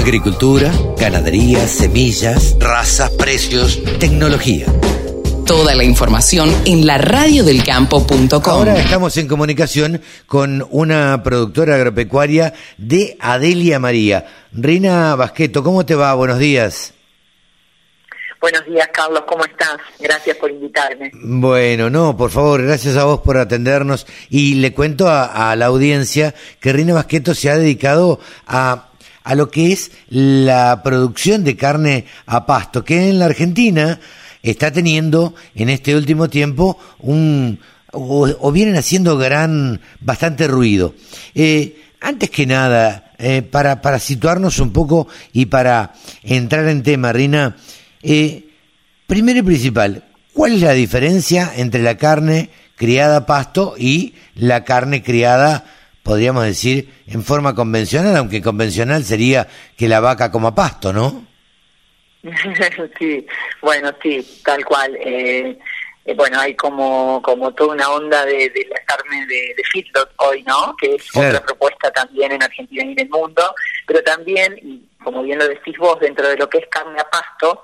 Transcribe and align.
Agricultura, 0.00 0.72
ganadería, 0.96 1.68
semillas, 1.68 2.56
razas, 2.58 3.10
precios, 3.10 3.82
tecnología. 3.98 4.64
Toda 5.44 5.74
la 5.74 5.84
información 5.84 6.50
en 6.64 6.86
la 6.86 6.96
radiodelcampo.com. 6.96 8.40
Ahora 8.46 8.78
estamos 8.78 9.18
en 9.18 9.28
comunicación 9.28 10.00
con 10.26 10.66
una 10.70 11.22
productora 11.22 11.74
agropecuaria 11.74 12.54
de 12.78 13.18
Adelia 13.20 13.78
María. 13.78 14.26
Rina 14.52 15.14
Basqueto, 15.16 15.62
¿cómo 15.62 15.84
te 15.84 15.94
va? 15.94 16.14
Buenos 16.14 16.38
días. 16.38 16.94
Buenos 18.40 18.64
días, 18.64 18.88
Carlos, 18.90 19.24
¿cómo 19.28 19.44
estás? 19.44 19.76
Gracias 20.00 20.34
por 20.38 20.50
invitarme. 20.50 21.10
Bueno, 21.12 21.90
no, 21.90 22.16
por 22.16 22.30
favor, 22.30 22.62
gracias 22.62 22.96
a 22.96 23.04
vos 23.04 23.20
por 23.20 23.36
atendernos. 23.36 24.06
Y 24.30 24.54
le 24.54 24.72
cuento 24.72 25.10
a, 25.10 25.54
la 25.56 25.66
audiencia 25.66 26.34
que 26.58 26.72
Rina 26.72 26.94
Basqueto 26.94 27.34
se 27.34 27.50
ha 27.50 27.58
dedicado 27.58 28.18
a, 28.46 28.89
a 29.22 29.34
lo 29.34 29.50
que 29.50 29.72
es 29.72 29.92
la 30.08 30.82
producción 30.82 31.44
de 31.44 31.56
carne 31.56 32.06
a 32.26 32.46
pasto, 32.46 32.84
que 32.84 33.08
en 33.08 33.18
la 33.18 33.26
Argentina 33.26 34.00
está 34.42 34.70
teniendo 34.72 35.34
en 35.54 35.68
este 35.68 35.94
último 35.94 36.28
tiempo 36.28 36.78
un, 36.98 37.58
o, 37.92 38.52
vienen 38.52 38.76
haciendo 38.76 39.16
gran, 39.18 39.80
bastante 40.00 40.46
ruido. 40.46 40.94
Eh, 41.34 41.82
antes 42.00 42.30
que 42.30 42.46
nada, 42.46 43.12
eh, 43.18 43.42
para, 43.42 43.82
para 43.82 43.98
situarnos 43.98 44.58
un 44.58 44.72
poco 44.72 45.08
y 45.32 45.46
para 45.46 45.92
entrar 46.22 46.66
en 46.68 46.82
tema, 46.82 47.12
Rina, 47.12 47.56
eh, 48.02 48.48
primero 49.06 49.40
y 49.40 49.42
principal, 49.42 50.04
¿cuál 50.32 50.54
es 50.54 50.62
la 50.62 50.72
diferencia 50.72 51.52
entre 51.56 51.82
la 51.82 51.96
carne 51.96 52.50
criada 52.76 53.18
a 53.18 53.26
pasto 53.26 53.74
y 53.76 54.14
la 54.34 54.64
carne 54.64 55.02
criada, 55.02 55.64
podríamos 56.02 56.44
decir, 56.44 56.92
en 57.06 57.22
forma 57.22 57.54
convencional, 57.54 58.16
aunque 58.16 58.42
convencional 58.42 59.04
sería 59.04 59.46
que 59.76 59.88
la 59.88 60.00
vaca 60.00 60.30
coma 60.30 60.54
pasto, 60.54 60.92
¿no? 60.92 61.26
sí, 62.98 63.26
bueno, 63.62 63.90
sí, 64.02 64.40
tal 64.44 64.64
cual. 64.64 64.96
Eh, 64.96 65.58
eh, 66.04 66.14
bueno, 66.14 66.40
hay 66.40 66.54
como 66.54 67.20
como 67.22 67.52
toda 67.52 67.74
una 67.74 67.90
onda 67.90 68.24
de, 68.24 68.50
la 68.70 68.80
carne 68.84 69.26
de, 69.26 69.54
de 69.56 69.64
feedlot 69.70 70.12
hoy, 70.16 70.42
¿no? 70.42 70.74
Que 70.76 70.94
es 70.94 71.16
otra 71.16 71.40
propuesta 71.42 71.90
también 71.90 72.32
en 72.32 72.42
Argentina 72.42 72.84
y 72.84 72.92
en 72.92 73.00
el 73.00 73.08
mundo, 73.10 73.54
pero 73.86 74.02
también, 74.02 74.58
y 74.62 74.82
como 75.02 75.22
bien 75.22 75.38
lo 75.38 75.48
decís 75.48 75.76
vos, 75.78 76.00
dentro 76.00 76.26
de 76.28 76.36
lo 76.36 76.48
que 76.48 76.58
es 76.58 76.66
carne 76.68 76.98
a 76.98 77.08
pasto, 77.08 77.62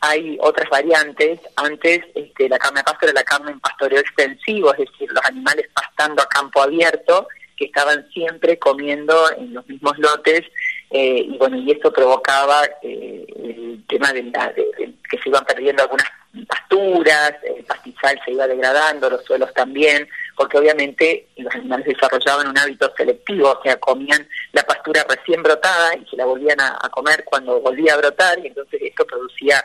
hay 0.00 0.38
otras 0.40 0.68
variantes. 0.70 1.40
Antes 1.56 2.00
este, 2.14 2.48
la 2.48 2.58
carne 2.58 2.80
de 2.80 2.84
pasto 2.84 3.06
era 3.06 3.14
la 3.14 3.24
carne 3.24 3.52
en 3.52 3.60
pastoreo 3.60 4.00
extensivo, 4.00 4.72
es 4.74 4.80
decir, 4.90 5.10
los 5.12 5.24
animales 5.24 5.66
pastando 5.74 6.22
a 6.22 6.28
campo 6.28 6.62
abierto, 6.62 7.26
que 7.58 7.64
estaban 7.66 8.08
siempre 8.10 8.58
comiendo 8.58 9.14
en 9.36 9.54
los 9.54 9.66
mismos 9.66 9.98
lotes, 9.98 10.42
eh, 10.90 11.26
y 11.28 11.36
bueno, 11.36 11.56
y 11.56 11.70
esto 11.72 11.92
provocaba 11.92 12.64
eh, 12.82 13.26
el 13.36 13.84
tema 13.88 14.12
de, 14.12 14.22
la, 14.22 14.52
de, 14.52 14.94
que 15.10 15.18
se 15.18 15.28
iban 15.28 15.44
perdiendo 15.44 15.82
algunas 15.82 16.08
pasturas, 16.46 17.34
el 17.42 17.64
pastizal 17.64 18.20
se 18.24 18.32
iba 18.32 18.46
degradando, 18.46 19.10
los 19.10 19.24
suelos 19.24 19.52
también, 19.54 20.08
porque 20.36 20.58
obviamente 20.58 21.26
los 21.36 21.52
animales 21.54 21.86
desarrollaban 21.86 22.48
un 22.48 22.58
hábito 22.58 22.92
selectivo, 22.96 23.50
o 23.50 23.62
sea, 23.62 23.76
comían 23.76 24.26
la 24.52 24.62
pastura 24.62 25.04
recién 25.08 25.42
brotada 25.42 25.96
y 25.96 26.06
se 26.06 26.16
la 26.16 26.26
volvían 26.26 26.60
a, 26.60 26.78
comer 26.90 27.24
cuando 27.24 27.60
volvía 27.60 27.94
a 27.94 27.98
brotar, 27.98 28.38
y 28.38 28.48
entonces 28.48 28.80
esto 28.82 29.04
producía, 29.06 29.64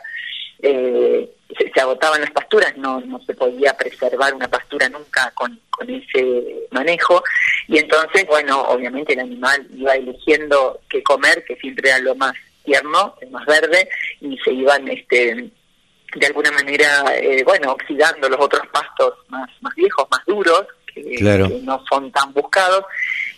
eh, 0.62 1.30
se, 1.56 1.80
agotaban 1.80 2.20
las 2.20 2.30
pasturas, 2.30 2.76
no, 2.76 3.00
no 3.00 3.20
se 3.24 3.34
podía 3.34 3.76
preservar 3.76 4.34
una 4.34 4.48
pastura 4.48 4.88
nunca 4.88 5.30
con, 5.34 5.60
con 5.70 5.88
ese 5.90 6.66
manejo, 6.70 7.22
y 7.68 7.78
entonces, 7.78 8.26
bueno, 8.26 8.62
obviamente 8.62 9.12
el 9.12 9.20
animal 9.20 9.66
iba 9.76 9.94
eligiendo 9.94 10.80
qué 10.88 11.02
comer, 11.02 11.44
que 11.44 11.56
siempre 11.56 11.90
era 11.90 11.98
lo 12.00 12.14
más 12.14 12.34
tierno, 12.64 13.14
el 13.20 13.30
más 13.30 13.46
verde, 13.46 13.88
y 14.20 14.38
se 14.38 14.52
iban 14.52 14.88
este 14.88 15.50
de 16.14 16.26
alguna 16.26 16.50
manera, 16.52 17.04
eh, 17.16 17.42
bueno, 17.44 17.72
oxidando 17.72 18.28
los 18.28 18.40
otros 18.40 18.66
pastos 18.68 19.14
más, 19.28 19.50
más 19.60 19.74
viejos, 19.74 20.06
más 20.10 20.24
duros, 20.26 20.64
que, 20.86 21.60
no 21.62 21.84
son 21.88 22.10
tan 22.12 22.32
buscados. 22.32 22.84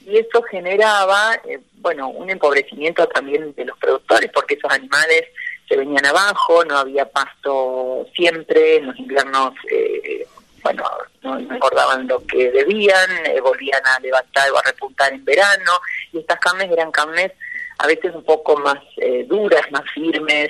Y 0.06 0.18
eso 0.18 0.42
generaba, 0.42 1.34
eh, 1.48 1.58
bueno, 1.78 2.08
un 2.08 2.30
empobrecimiento 2.30 3.06
también 3.08 3.54
de 3.54 3.64
los 3.64 3.78
productores, 3.78 4.30
porque 4.32 4.54
esos 4.54 4.70
animales 4.70 5.24
se 5.68 5.76
venían 5.76 6.06
abajo, 6.06 6.64
no 6.64 6.78
había 6.78 7.06
pasto 7.06 7.85
siempre, 8.14 8.76
en 8.76 8.86
los 8.86 8.98
inviernos, 8.98 9.54
eh, 9.70 10.26
bueno, 10.62 10.84
no, 11.22 11.38
engordaban 11.38 12.08
lo 12.08 12.24
que 12.26 12.50
debían, 12.50 13.08
volvían 13.42 13.86
a 13.86 14.00
levantar 14.00 14.50
o 14.50 14.58
a 14.58 14.62
repuntar 14.62 15.12
en 15.12 15.24
verano, 15.24 15.72
y 16.12 16.18
estas 16.18 16.40
carnes 16.40 16.70
eran 16.70 16.90
carnes 16.90 17.32
a 17.78 17.86
veces 17.86 18.14
un 18.14 18.24
poco 18.24 18.56
más 18.56 18.78
eh, 18.96 19.24
duras, 19.28 19.70
más 19.70 19.82
firmes, 19.92 20.48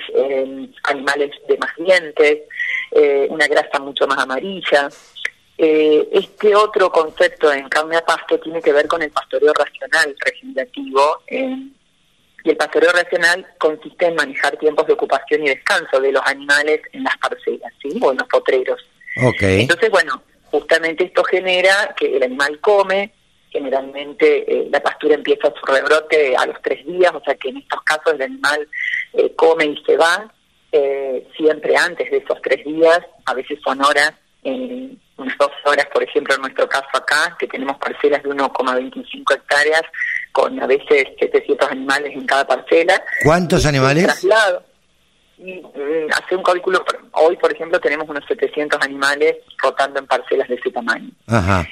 animales 0.83 1.31
de 1.47 1.57
más 1.57 1.71
dientes, 1.77 2.39
eh, 2.91 3.27
una 3.29 3.47
grasa 3.47 3.79
mucho 3.79 4.07
más 4.07 4.17
amarilla. 4.17 4.89
Eh, 5.57 6.07
este 6.11 6.55
otro 6.55 6.91
concepto 6.91 7.51
en 7.51 7.67
carne 7.67 7.97
a 7.97 8.05
pasto 8.05 8.39
tiene 8.39 8.61
que 8.61 8.71
ver 8.71 8.87
con 8.87 9.01
el 9.01 9.11
pastoreo 9.11 9.53
racional 9.53 10.15
regenerativo. 10.19 11.21
Y 12.47 12.51
el 12.51 12.55
pastoreo 12.55 12.93
racional 12.93 13.45
consiste 13.57 14.05
en 14.05 14.15
manejar 14.15 14.55
tiempos 14.55 14.87
de 14.87 14.93
ocupación 14.93 15.43
y 15.43 15.49
descanso 15.49 15.99
de 15.99 16.13
los 16.13 16.21
animales 16.25 16.79
en 16.93 17.03
las 17.03 17.17
parcelas, 17.17 17.73
¿sí? 17.81 17.89
O 18.01 18.11
en 18.11 18.17
los 18.19 18.27
potreros. 18.29 18.79
Okay. 19.21 19.61
Entonces, 19.63 19.89
bueno, 19.89 20.23
justamente 20.49 21.03
esto 21.03 21.25
genera 21.25 21.93
que 21.97 22.15
el 22.15 22.23
animal 22.23 22.57
come, 22.61 23.11
generalmente 23.49 24.49
eh, 24.49 24.69
la 24.71 24.79
pastura 24.79 25.15
empieza 25.15 25.53
su 25.59 25.65
rebrote 25.65 26.37
a 26.37 26.45
los 26.45 26.61
tres 26.61 26.85
días, 26.85 27.11
o 27.13 27.21
sea 27.21 27.35
que 27.35 27.49
en 27.49 27.57
estos 27.57 27.81
casos 27.83 28.13
el 28.13 28.21
animal 28.21 28.65
eh, 29.11 29.33
come 29.35 29.65
y 29.65 29.83
se 29.85 29.97
va 29.97 30.33
eh, 30.71 31.27
siempre 31.35 31.75
antes 31.75 32.09
de 32.09 32.17
esos 32.17 32.41
tres 32.41 32.63
días, 32.63 33.01
a 33.25 33.33
veces 33.33 33.59
son 33.61 33.83
horas, 33.83 34.13
unas 35.17 35.37
dos 35.37 35.51
horas, 35.65 35.87
por 35.93 36.01
ejemplo, 36.01 36.35
en 36.35 36.41
nuestro 36.41 36.69
caso 36.69 36.87
acá, 36.93 37.35
que 37.37 37.47
tenemos 37.47 37.77
parcelas 37.79 38.23
de 38.23 38.29
1,25 38.29 39.35
hectáreas, 39.35 39.81
con 40.37 40.61
a 40.61 40.67
veces 40.67 41.07
700 41.19 41.71
animales 41.71 42.13
en 42.13 42.27
cada 42.27 42.45
parcela. 42.45 43.03
¿Cuántos 43.23 43.65
animales? 43.65 44.03
Traslado 44.03 44.63
y 45.39 45.53
mm, 45.61 46.11
hacer 46.11 46.37
un 46.37 46.43
cálculo, 46.43 46.85
hoy 47.13 47.35
por 47.37 47.51
ejemplo 47.51 47.79
tenemos 47.79 48.07
unos 48.07 48.23
700 48.27 48.79
animales 48.83 49.37
rotando 49.57 49.99
en 49.99 50.05
parcelas 50.05 50.47
de 50.47 50.55
ese 50.55 50.69
tamaño, 50.69 51.09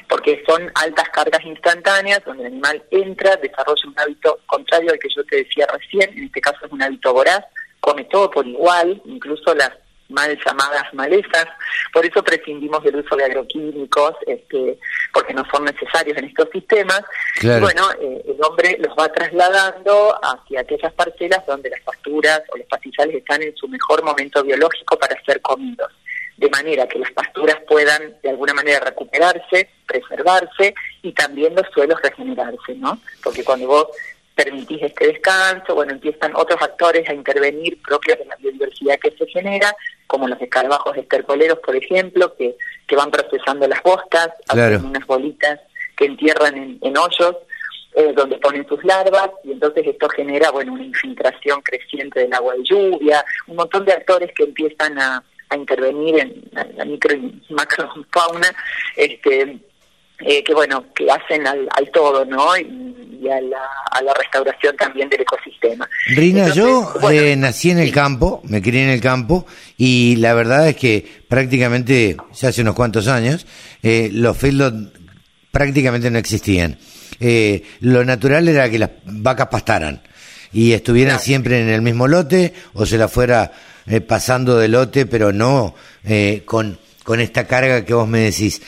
porque 0.10 0.44
son 0.48 0.72
altas 0.74 1.10
cargas 1.10 1.44
instantáneas 1.46 2.24
donde 2.26 2.44
el 2.44 2.54
animal 2.54 2.84
entra, 2.90 3.36
desarrolla 3.38 3.88
un 3.88 4.00
hábito 4.00 4.40
contrario 4.48 4.92
al 4.92 5.00
que 5.00 5.10
yo 5.16 5.24
te 5.26 5.38
decía 5.38 5.68
recién, 5.72 6.18
en 6.18 6.26
este 6.26 6.42
caso 6.42 6.66
es 6.66 6.72
un 6.72 6.82
hábito 6.82 7.14
voraz, 7.14 7.44
come 7.80 8.04
todo 8.06 8.32
por 8.32 8.48
igual, 8.48 9.00
incluso 9.06 9.54
las 9.54 9.72
mal 10.10 10.38
llamadas 10.46 10.94
malezas, 10.94 11.48
por 11.92 12.06
eso 12.06 12.24
prescindimos 12.24 12.84
del 12.84 12.98
uso 12.98 13.16
de 13.16 13.26
agroquímicos, 13.26 14.16
este, 14.28 14.78
porque 15.14 15.34
no 15.34 15.44
son 15.52 15.66
necesarios 15.66 16.18
en 16.18 16.26
estos 16.26 16.50
sistemas. 16.52 17.02
Y 17.42 17.48
bueno, 17.60 17.90
eh, 18.00 18.24
el 18.28 18.38
hombre 18.44 18.78
los 18.80 18.96
va 18.98 19.12
trasladando 19.12 20.16
hacia 20.22 20.62
aquellas 20.62 20.94
parcelas 20.94 21.46
donde 21.46 21.70
las 21.70 21.82
pasturas 21.82 22.42
o 22.54 22.58
los 22.58 22.68
pastizales 22.68 23.16
están 23.16 23.42
en 23.42 23.56
su 23.56 23.68
mejor 23.68 24.04
momento 24.04 24.44
biológico 24.44 24.98
para 24.98 25.22
ser 25.24 25.42
comidos, 25.42 25.92
de 26.38 26.50
manera 26.50 26.88
que 26.88 27.00
las 27.00 27.12
pasturas 27.12 27.58
puedan 27.68 28.16
de 28.22 28.30
alguna 28.30 28.54
manera 28.54 28.80
recuperarse, 28.82 29.70
preservarse 29.88 30.76
y 31.02 31.12
también 31.14 31.56
los 31.56 31.66
suelos 31.74 32.00
regenerarse, 32.02 32.76
¿no? 32.76 33.00
Porque 33.24 33.44
cuando 33.44 33.68
vos 33.68 33.88
permitís 34.36 34.82
este 34.84 35.08
descanso, 35.08 35.74
bueno, 35.74 35.94
empiezan 35.94 36.36
otros 36.36 36.60
factores 36.60 37.08
a 37.10 37.14
intervenir 37.14 37.82
propios 37.82 38.20
de 38.20 38.26
la 38.26 38.36
biodiversidad 38.36 39.00
que 39.00 39.12
se 39.12 39.26
genera, 39.28 39.74
como 40.08 40.28
los 40.28 40.42
escarabajos 40.42 40.98
estercoleros, 40.98 41.60
por 41.60 41.76
ejemplo, 41.76 42.36
que, 42.36 42.56
que 42.88 42.96
van 42.96 43.12
procesando 43.12 43.68
las 43.68 43.82
bostas, 43.84 44.30
hacen 44.48 44.86
unas 44.86 45.06
bolitas 45.06 45.60
que 45.98 46.06
entierran 46.06 46.78
en, 46.82 46.98
hoyos, 46.98 47.36
eh, 47.96 48.14
donde 48.16 48.38
ponen 48.38 48.68
sus 48.68 48.84
larvas, 48.84 49.32
y 49.44 49.54
entonces 49.54 49.88
esto 49.88 50.10
genera, 50.10 50.52
bueno, 50.52 50.74
una 50.74 50.84
infiltración 50.84 51.62
creciente 51.62 52.22
del 52.22 52.34
agua 52.34 52.54
de 52.56 52.64
lluvia, 52.64 53.24
un 53.48 53.56
montón 53.56 53.86
de 53.86 53.94
actores 53.94 54.32
que 54.36 54.44
empiezan 54.44 55.00
a, 55.00 55.24
a 55.50 55.56
intervenir 55.56 56.20
en 56.20 56.44
la, 56.52 56.86
micro 56.86 57.16
y 57.16 57.42
macrofauna, 57.50 58.48
este, 58.96 59.60
eh, 60.20 60.44
que 60.44 60.54
bueno, 60.54 60.86
que 60.94 61.10
hacen 61.12 61.46
al, 61.46 61.68
al 61.76 61.92
todo, 61.92 62.26
¿no? 62.26 62.58
Y, 62.58 62.96
a 63.30 63.42
la, 63.42 64.14
restauración 64.14 64.76
también 64.78 65.10
del 65.10 65.22
ecosistema. 65.22 65.90
Rina, 66.08 66.50
yo 66.50 66.94
eh, 67.12 67.36
nací 67.36 67.72
en 67.72 67.80
el 67.80 67.92
campo, 67.92 68.42
me 68.46 68.62
crié 68.62 68.84
en 68.84 68.90
el 68.90 69.02
campo 69.02 69.46
y 69.78 70.16
la 70.18 70.34
verdad 70.34 70.68
es 70.68 70.76
que 70.76 71.06
prácticamente, 71.28 72.18
ya 72.34 72.50
hace 72.50 72.62
unos 72.62 72.76
cuantos 72.76 73.08
años, 73.08 73.46
eh, 73.82 74.10
los 74.12 74.38
feedlots 74.38 74.92
prácticamente 75.52 76.12
no 76.12 76.20
existían. 76.20 76.78
Eh, 77.20 77.64
lo 77.80 78.04
natural 78.04 78.48
era 78.48 78.70
que 78.70 78.80
las 78.80 78.92
vacas 79.06 79.48
pastaran 79.48 80.02
y 80.52 80.74
estuvieran 80.74 81.20
siempre 81.20 81.62
en 81.62 81.70
el 81.70 81.82
mismo 81.82 82.08
lote 82.08 82.54
o 82.74 82.86
se 82.86 82.98
la 82.98 83.08
fuera 83.08 83.52
pasando 84.08 84.58
de 84.58 84.68
lote, 84.68 85.06
pero 85.06 85.32
no 85.32 85.76
con, 86.46 86.78
con 87.04 87.20
esta 87.20 87.46
carga 87.46 87.86
que 87.86 87.94
vos 87.94 88.08
me 88.08 88.20
decís. 88.20 88.62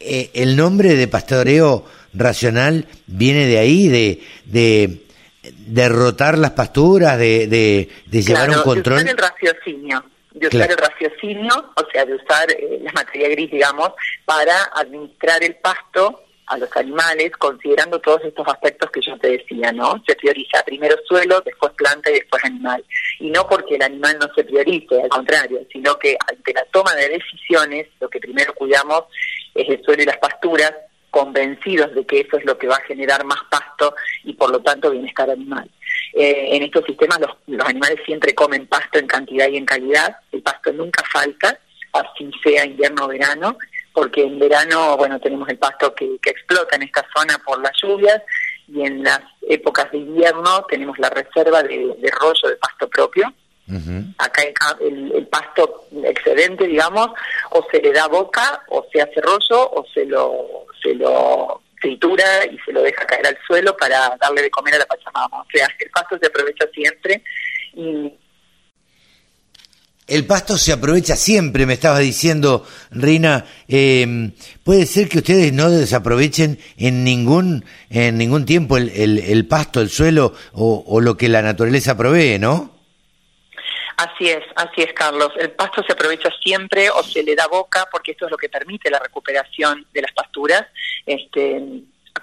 El 0.00 0.56
nombre 0.56 0.94
de 0.94 1.08
pastoreo 1.08 1.84
racional 2.14 2.86
viene 3.06 3.46
de 3.46 3.58
ahí, 3.58 3.88
de, 3.88 5.00
derrotar 5.66 6.38
las 6.38 6.52
pasturas, 6.52 7.18
de, 7.18 7.46
de, 7.46 8.22
llevar 8.22 8.50
un 8.50 8.62
control. 8.62 9.04
De 9.04 9.04
usar 9.04 9.10
el 9.10 9.18
raciocinio, 9.18 10.04
de 10.32 10.46
usar 10.48 10.70
el 10.70 10.76
raciocinio, 10.76 11.72
o 11.76 11.90
sea, 11.92 12.04
de 12.04 12.14
usar 12.14 12.50
eh, 12.50 12.80
la 12.82 12.92
materia 12.92 13.28
gris, 13.28 13.50
digamos, 13.50 13.90
para 14.24 14.64
administrar 14.74 15.42
el 15.42 15.54
pasto 15.56 16.24
a 16.48 16.56
los 16.56 16.74
animales, 16.76 17.30
considerando 17.38 18.00
todos 18.00 18.24
estos 18.24 18.46
aspectos 18.48 18.90
que 18.90 19.02
yo 19.02 19.18
te 19.18 19.32
decía, 19.32 19.70
¿no? 19.70 20.02
Se 20.06 20.16
prioriza 20.16 20.62
primero 20.64 20.96
suelo, 21.06 21.42
después 21.44 21.72
planta 21.74 22.10
y 22.10 22.14
después 22.14 22.42
animal. 22.42 22.82
Y 23.20 23.30
no 23.30 23.46
porque 23.46 23.74
el 23.74 23.82
animal 23.82 24.16
no 24.18 24.32
se 24.34 24.44
priorice, 24.44 25.02
al 25.02 25.10
contrario, 25.10 25.60
sino 25.70 25.98
que 25.98 26.16
ante 26.26 26.54
la 26.54 26.64
toma 26.72 26.94
de 26.94 27.08
decisiones, 27.08 27.88
lo 28.00 28.08
que 28.08 28.18
primero 28.18 28.54
cuidamos 28.54 29.04
el 29.66 29.82
suelo 29.82 30.02
y 30.02 30.06
las 30.06 30.18
pasturas, 30.18 30.72
convencidos 31.10 31.94
de 31.94 32.04
que 32.04 32.20
eso 32.20 32.36
es 32.36 32.44
lo 32.44 32.58
que 32.58 32.68
va 32.68 32.76
a 32.76 32.82
generar 32.82 33.24
más 33.24 33.40
pasto 33.50 33.94
y 34.24 34.34
por 34.34 34.50
lo 34.50 34.60
tanto 34.60 34.90
bienestar 34.90 35.30
animal. 35.30 35.68
Eh, 36.12 36.48
en 36.50 36.62
estos 36.62 36.84
sistemas 36.84 37.18
los, 37.20 37.30
los 37.46 37.66
animales 37.66 37.98
siempre 38.04 38.34
comen 38.34 38.66
pasto 38.66 38.98
en 38.98 39.06
cantidad 39.06 39.48
y 39.48 39.56
en 39.56 39.64
calidad, 39.64 40.16
el 40.32 40.42
pasto 40.42 40.72
nunca 40.72 41.02
falta, 41.10 41.58
así 41.92 42.30
sea 42.42 42.66
invierno 42.66 43.06
o 43.06 43.08
verano, 43.08 43.56
porque 43.98 44.22
en 44.22 44.38
verano, 44.38 44.96
bueno, 44.96 45.18
tenemos 45.18 45.48
el 45.48 45.58
pasto 45.58 45.92
que, 45.92 46.20
explota 46.24 46.76
en 46.76 46.82
esta 46.82 47.04
zona 47.16 47.36
por 47.38 47.60
las 47.60 47.72
lluvias 47.82 48.22
y 48.68 48.82
en 48.82 49.02
las 49.02 49.20
épocas 49.48 49.90
de 49.90 49.98
invierno 49.98 50.64
tenemos 50.68 50.96
la 51.00 51.10
reserva 51.10 51.64
de, 51.64 51.96
rollo 52.20 52.48
de 52.48 52.56
pasto 52.56 52.88
propio. 52.88 53.32
Acá 54.18 54.42
el, 54.80 55.12
el, 55.12 55.26
pasto 55.26 55.88
excedente, 56.04 56.66
digamos, 56.66 57.08
o 57.50 57.66
se 57.70 57.80
le 57.80 57.92
da 57.92 58.06
boca, 58.06 58.62
o 58.68 58.86
se 58.90 59.02
hace 59.02 59.20
rollo, 59.20 59.70
o 59.70 59.84
se 59.92 60.06
lo, 60.06 60.66
se 60.82 60.94
lo 60.94 61.60
tritura 61.80 62.46
y 62.46 62.58
se 62.64 62.72
lo 62.72 62.82
deja 62.82 63.06
caer 63.06 63.26
al 63.26 63.38
suelo 63.46 63.76
para 63.76 64.16
darle 64.20 64.42
de 64.42 64.50
comer 64.50 64.74
a 64.74 64.78
la 64.78 64.86
pachamama. 64.86 65.42
O 65.42 65.46
sea, 65.52 65.68
el 65.78 65.90
pasto 65.90 66.18
se 66.18 66.26
aprovecha 66.26 66.66
siempre 66.72 67.22
y 67.74 68.12
el 70.08 70.24
pasto 70.24 70.56
se 70.56 70.72
aprovecha 70.72 71.16
siempre, 71.16 71.66
me 71.66 71.74
estabas 71.74 72.00
diciendo, 72.00 72.66
Reina. 72.90 73.44
Eh, 73.68 74.30
puede 74.64 74.86
ser 74.86 75.06
que 75.06 75.18
ustedes 75.18 75.52
no 75.52 75.68
desaprovechen 75.70 76.58
en 76.78 77.04
ningún, 77.04 77.66
en 77.90 78.16
ningún 78.16 78.46
tiempo 78.46 78.78
el, 78.78 78.88
el, 78.88 79.46
pasto, 79.46 79.82
el 79.82 79.90
suelo 79.90 80.32
o, 80.52 80.82
o, 80.86 81.02
lo 81.02 81.18
que 81.18 81.28
la 81.28 81.42
naturaleza 81.42 81.94
provee, 81.94 82.38
¿no? 82.38 82.77
Así 83.98 84.28
es, 84.28 84.44
así 84.54 84.82
es, 84.82 84.92
Carlos. 84.92 85.32
El 85.36 85.50
pasto 85.50 85.82
se 85.82 85.92
aprovecha 85.92 86.30
siempre 86.40 86.88
o 86.88 87.02
se 87.02 87.20
le 87.24 87.34
da 87.34 87.48
boca 87.48 87.88
porque 87.90 88.12
esto 88.12 88.26
es 88.26 88.30
lo 88.30 88.36
que 88.36 88.48
permite 88.48 88.90
la 88.90 89.00
recuperación 89.00 89.84
de 89.92 90.02
las 90.02 90.12
pasturas. 90.12 90.64
Este, 91.04 91.60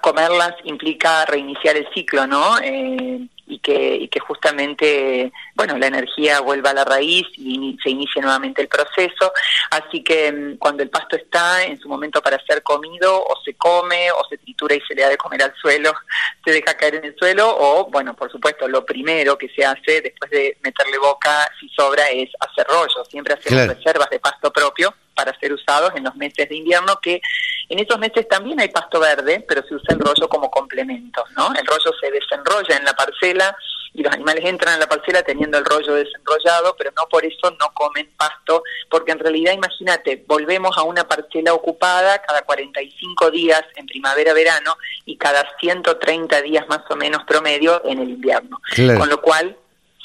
comerlas 0.00 0.54
implica 0.64 1.26
reiniciar 1.26 1.76
el 1.76 1.86
ciclo, 1.92 2.26
¿no? 2.26 2.58
Eh, 2.62 3.28
y 3.46 3.60
que, 3.60 3.96
y 3.96 4.08
que 4.08 4.20
justamente, 4.20 5.32
bueno, 5.54 5.78
la 5.78 5.86
energía 5.86 6.40
vuelva 6.40 6.70
a 6.70 6.74
la 6.74 6.84
raíz 6.84 7.26
y 7.36 7.78
se 7.82 7.90
inicie 7.90 8.20
nuevamente 8.20 8.62
el 8.62 8.68
proceso. 8.68 9.32
Así 9.70 10.02
que 10.02 10.32
mm, 10.32 10.56
cuando 10.56 10.82
el 10.82 10.90
pasto 10.90 11.16
está 11.16 11.64
en 11.64 11.78
su 11.78 11.88
momento 11.88 12.20
para 12.20 12.42
ser 12.44 12.62
comido, 12.62 13.24
o 13.24 13.40
se 13.44 13.54
come, 13.54 14.10
o 14.10 14.24
se 14.28 14.38
tritura 14.38 14.74
y 14.74 14.80
se 14.80 14.94
le 14.94 15.02
da 15.02 15.08
de 15.08 15.16
comer 15.16 15.42
al 15.42 15.54
suelo, 15.54 15.92
se 16.44 16.50
deja 16.50 16.74
caer 16.74 16.96
en 16.96 17.04
el 17.04 17.16
suelo, 17.16 17.48
o, 17.56 17.88
bueno, 17.90 18.14
por 18.14 18.30
supuesto, 18.30 18.66
lo 18.68 18.84
primero 18.84 19.38
que 19.38 19.48
se 19.48 19.64
hace 19.64 20.00
después 20.00 20.30
de 20.30 20.58
meterle 20.62 20.98
boca, 20.98 21.48
si 21.60 21.68
sobra, 21.68 22.08
es 22.10 22.30
hacer 22.40 22.66
rollo. 22.66 23.04
Siempre 23.08 23.34
hacemos 23.34 23.68
reservas 23.68 24.10
de 24.10 24.18
pasto 24.18 24.52
propio 24.52 24.94
para 25.16 25.36
ser 25.40 25.52
usados 25.52 25.92
en 25.96 26.04
los 26.04 26.14
meses 26.14 26.48
de 26.48 26.54
invierno, 26.54 27.00
que 27.00 27.20
en 27.68 27.78
esos 27.80 27.98
meses 27.98 28.28
también 28.28 28.60
hay 28.60 28.68
pasto 28.68 29.00
verde, 29.00 29.44
pero 29.48 29.66
se 29.66 29.74
usa 29.74 29.94
el 29.94 30.00
rollo 30.00 30.28
como 30.28 30.50
complemento, 30.50 31.24
¿no? 31.36 31.52
El 31.58 31.66
rollo 31.66 31.92
se 31.98 32.10
desenrolla 32.10 32.76
en 32.76 32.84
la 32.84 32.92
parcela 32.92 33.56
y 33.94 34.02
los 34.02 34.12
animales 34.12 34.44
entran 34.44 34.74
a 34.74 34.78
la 34.78 34.86
parcela 34.86 35.22
teniendo 35.22 35.56
el 35.56 35.64
rollo 35.64 35.94
desenrollado, 35.94 36.76
pero 36.76 36.92
no 36.94 37.08
por 37.08 37.24
eso 37.24 37.50
no 37.58 37.72
comen 37.72 38.10
pasto, 38.16 38.62
porque 38.90 39.12
en 39.12 39.18
realidad, 39.18 39.54
imagínate, 39.54 40.22
volvemos 40.28 40.76
a 40.76 40.82
una 40.82 41.08
parcela 41.08 41.54
ocupada 41.54 42.20
cada 42.20 42.42
45 42.42 43.30
días 43.30 43.62
en 43.74 43.86
primavera-verano 43.86 44.76
y 45.06 45.16
cada 45.16 45.48
130 45.58 46.42
días 46.42 46.68
más 46.68 46.82
o 46.90 46.96
menos 46.96 47.24
promedio 47.24 47.82
en 47.86 48.00
el 48.00 48.10
invierno. 48.10 48.60
Con 48.76 49.08
lo 49.08 49.22
cual, 49.22 49.56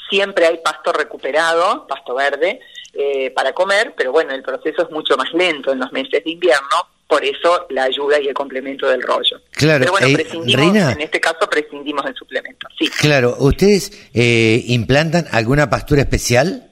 siempre 0.08 0.46
hay 0.46 0.58
pasto 0.58 0.92
recuperado, 0.92 1.86
pasto 1.86 2.14
verde, 2.14 2.60
eh, 2.94 3.30
para 3.30 3.52
comer, 3.52 3.94
pero 3.96 4.12
bueno, 4.12 4.34
el 4.34 4.42
proceso 4.42 4.82
es 4.82 4.90
mucho 4.90 5.16
más 5.16 5.32
lento 5.32 5.72
en 5.72 5.78
los 5.78 5.90
meses 5.92 6.22
de 6.24 6.30
invierno, 6.30 6.88
por 7.06 7.24
eso 7.24 7.66
la 7.70 7.84
ayuda 7.84 8.20
y 8.20 8.28
el 8.28 8.34
complemento 8.34 8.88
del 8.88 9.02
rollo. 9.02 9.40
Claro, 9.50 9.80
pero 9.80 9.92
bueno, 9.92 10.08
prescindimos, 10.14 10.92
en 10.92 11.00
este 11.00 11.20
caso 11.20 11.48
prescindimos 11.48 12.04
del 12.04 12.14
suplemento, 12.14 12.68
sí. 12.78 12.88
Claro, 12.88 13.36
¿ustedes 13.38 14.10
eh, 14.14 14.62
implantan 14.66 15.26
alguna 15.32 15.68
pastura 15.70 16.02
especial? 16.02 16.70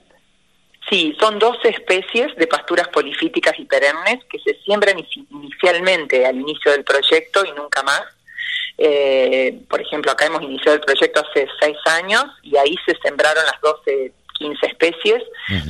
Sí, 0.90 1.16
son 1.20 1.38
dos 1.38 1.56
especies 1.64 2.34
de 2.36 2.46
pasturas 2.48 2.88
polifíticas 2.88 3.58
y 3.58 3.64
perennes 3.64 4.24
que 4.28 4.38
se 4.40 4.54
siembran 4.64 4.96
inicialmente 5.30 6.26
al 6.26 6.36
inicio 6.36 6.72
del 6.72 6.84
proyecto 6.84 7.44
y 7.44 7.52
nunca 7.52 7.82
más. 7.82 8.02
Eh, 8.76 9.60
por 9.68 9.80
ejemplo, 9.80 10.10
acá 10.10 10.26
hemos 10.26 10.42
iniciado 10.42 10.76
el 10.76 10.80
proyecto 10.80 11.20
hace 11.20 11.46
seis 11.60 11.76
años 11.84 12.24
y 12.42 12.56
ahí 12.56 12.74
se 12.84 12.96
sembraron 13.02 13.44
las 13.44 13.60
12 13.60 14.12
15 14.40 14.66
especies, 14.66 15.22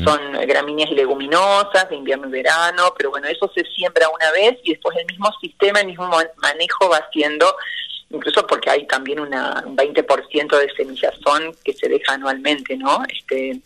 son 0.04 0.32
gramíneas 0.46 0.90
y 0.90 0.94
leguminosas 0.94 1.88
de 1.90 1.96
invierno 1.96 2.28
y 2.28 2.30
verano, 2.30 2.94
pero 2.96 3.10
bueno, 3.10 3.26
eso 3.26 3.50
se 3.52 3.64
siembra 3.64 4.08
una 4.08 4.30
vez 4.30 4.58
y 4.62 4.70
después 4.70 4.96
el 4.96 5.06
mismo 5.06 5.28
sistema, 5.40 5.80
el 5.80 5.88
mismo 5.88 6.08
manejo 6.36 6.88
va 6.88 6.98
haciendo, 6.98 7.52
incluso 8.10 8.46
porque 8.46 8.70
hay 8.70 8.86
también 8.86 9.18
una, 9.18 9.62
un 9.66 9.76
20% 9.76 10.56
de 10.56 10.72
semillazón 10.74 11.56
que 11.64 11.72
se 11.72 11.88
deja 11.88 12.14
anualmente, 12.14 12.76
¿no? 12.76 13.02
Este, 13.08 13.60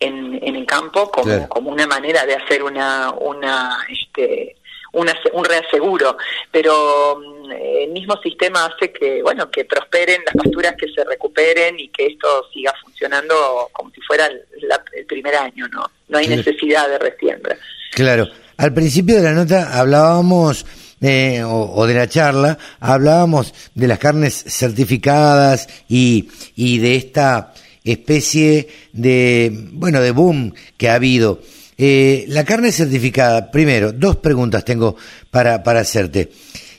en, 0.00 0.40
en 0.42 0.56
el 0.56 0.66
campo 0.66 1.10
como, 1.12 1.48
como 1.48 1.70
una 1.70 1.86
manera 1.86 2.26
de 2.26 2.34
hacer 2.34 2.64
una, 2.64 3.12
una, 3.12 3.86
este, 3.88 4.56
un 4.92 5.44
reaseguro, 5.44 6.16
pero 6.50 7.20
el 7.52 7.90
mismo 7.90 8.16
sistema 8.22 8.66
hace 8.66 8.92
que, 8.92 9.22
bueno, 9.22 9.50
que 9.50 9.64
prosperen 9.64 10.22
las 10.26 10.34
pasturas, 10.34 10.74
que 10.78 10.88
se 10.88 11.04
recuperen 11.04 11.78
y 11.78 11.88
que 11.88 12.06
esto 12.06 12.48
siga 12.52 12.72
funcionando 12.82 13.68
como 13.72 13.90
si 13.90 14.00
fuera 14.00 14.26
el, 14.26 15.06
primer 15.06 15.34
año, 15.34 15.66
¿no? 15.68 15.84
No 16.08 16.18
hay 16.18 16.28
necesidad 16.28 16.88
de 16.88 16.98
resiembra. 16.98 17.56
Claro. 17.92 18.28
Al 18.56 18.74
principio 18.74 19.16
de 19.16 19.22
la 19.22 19.32
nota 19.32 19.78
hablábamos 19.78 20.66
eh, 21.00 21.42
o, 21.44 21.86
de 21.86 21.94
la 21.94 22.08
charla, 22.08 22.58
hablábamos 22.78 23.54
de 23.74 23.88
las 23.88 23.98
carnes 23.98 24.34
certificadas 24.34 25.66
y, 25.88 26.28
y 26.56 26.78
de 26.78 26.96
esta 26.96 27.54
especie 27.84 28.68
de, 28.92 29.50
bueno, 29.72 30.00
de 30.00 30.10
boom 30.10 30.54
que 30.76 30.90
ha 30.90 30.94
habido. 30.94 31.40
Eh, 31.82 32.26
la 32.28 32.44
carne 32.44 32.72
certificada, 32.72 33.50
primero, 33.50 33.92
dos 33.92 34.16
preguntas 34.16 34.66
tengo 34.66 34.96
para, 35.30 35.62
para 35.62 35.80
hacerte. 35.80 36.30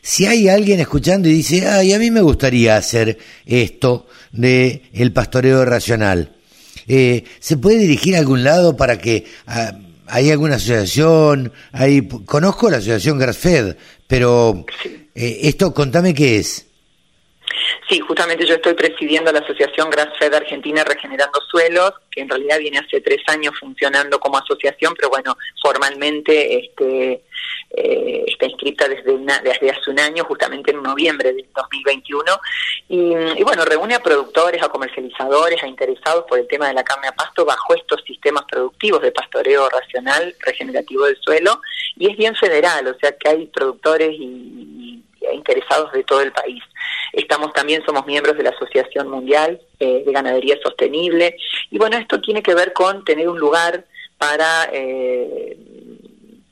Si 0.01 0.25
hay 0.25 0.50
alguien 0.50 0.79
escuchando 0.79 1.29
y 1.29 1.34
dice, 1.34 1.67
ay, 1.67 1.93
a 1.93 2.00
mí 2.00 2.10
me 2.10 2.22
gustaría 2.22 2.75
hacer 2.75 3.17
esto 3.46 4.08
de 4.31 4.84
el 4.93 5.13
pastoreo 5.13 5.63
racional, 5.63 6.36
eh, 6.88 7.24
¿se 7.39 7.58
puede 7.58 7.77
dirigir 7.77 8.15
a 8.15 8.20
algún 8.20 8.43
lado 8.43 8.75
para 8.75 8.98
que 8.98 9.25
ah, 9.46 9.74
hay 10.08 10.31
alguna 10.31 10.55
asociación? 10.55 11.53
Hay, 11.72 12.08
conozco 12.25 12.70
la 12.70 12.77
asociación 12.77 13.20
Grassfed, 13.20 13.75
pero 14.08 14.65
eh, 15.13 15.39
esto, 15.43 15.72
contame 15.74 16.15
qué 16.15 16.38
es. 16.38 16.65
Sí, 17.88 18.00
justamente 18.00 18.46
yo 18.46 18.55
estoy 18.55 18.74
presidiendo 18.74 19.31
la 19.31 19.39
Asociación 19.39 19.89
Grassfed 19.89 20.34
Argentina 20.34 20.84
Regenerando 20.84 21.39
Suelos, 21.50 21.91
que 22.10 22.22
en 22.22 22.29
realidad 22.29 22.60
viene 22.60 22.77
hace 22.77 23.01
tres 23.01 23.22
años 23.27 23.53
funcionando 23.60 24.20
como 24.20 24.38
asociación, 24.38 24.93
pero 24.96 25.10
bueno, 25.10 25.36
formalmente 25.62 26.58
este, 26.58 27.24
eh, 27.75 28.24
está 28.28 28.46
inscrita 28.46 28.88
desde, 28.88 29.18
desde 29.44 29.70
hace 29.72 29.90
un 29.90 30.00
año, 30.00 30.24
justamente 30.25 30.72
en 30.72 30.82
noviembre 30.82 31.34
del 31.34 31.48
2021. 31.56 32.24
Y, 32.90 33.13
y 33.40 33.44
bueno, 33.44 33.66
reúne 33.66 33.96
a 33.96 34.04
productores, 34.04 34.62
a 34.62 34.70
comercializadores, 34.70 35.62
a 35.63 35.68
interesados 35.68 36.25
por 36.28 36.40
el 36.40 36.48
tema 36.48 36.68
de 36.68 36.74
la 36.74 36.84
carne 36.84 37.08
a 37.08 37.13
pasto 37.13 37.46
bajo 37.46 37.74
estos 37.75 38.01
sistemas 38.06 38.44
productivos 38.50 39.01
de 39.01 39.12
pastoreo 39.12 39.70
racional 39.70 40.36
regenerativo 40.40 41.06
del 41.06 41.18
suelo. 41.22 41.62
Y 41.98 42.10
es 42.12 42.18
bien 42.18 42.36
federal, 42.36 42.88
o 42.88 42.98
sea 43.00 43.12
que 43.18 43.30
hay 43.30 43.46
productores 43.48 44.12
y 44.12 45.04
interesados 45.34 45.92
de 45.94 46.04
todo 46.04 46.22
el 46.22 46.32
país. 46.32 46.63
Estamos 47.13 47.54
también, 47.54 47.84
somos 47.86 48.06
miembros 48.06 48.38
de 48.38 48.44
la 48.44 48.51
Asociación 48.51 49.10
Mundial 49.10 49.62
eh, 49.80 50.04
de 50.06 50.12
Ganadería 50.12 50.58
Sostenible. 50.63 51.36
Y 51.70 51.78
bueno, 51.78 51.98
esto 51.98 52.22
tiene 52.22 52.42
que 52.42 52.56
ver 52.56 52.74
con 52.74 53.04
tener 53.04 53.28
un 53.28 53.40
lugar 53.40 53.86
para, 54.18 54.70
eh, 54.72 55.58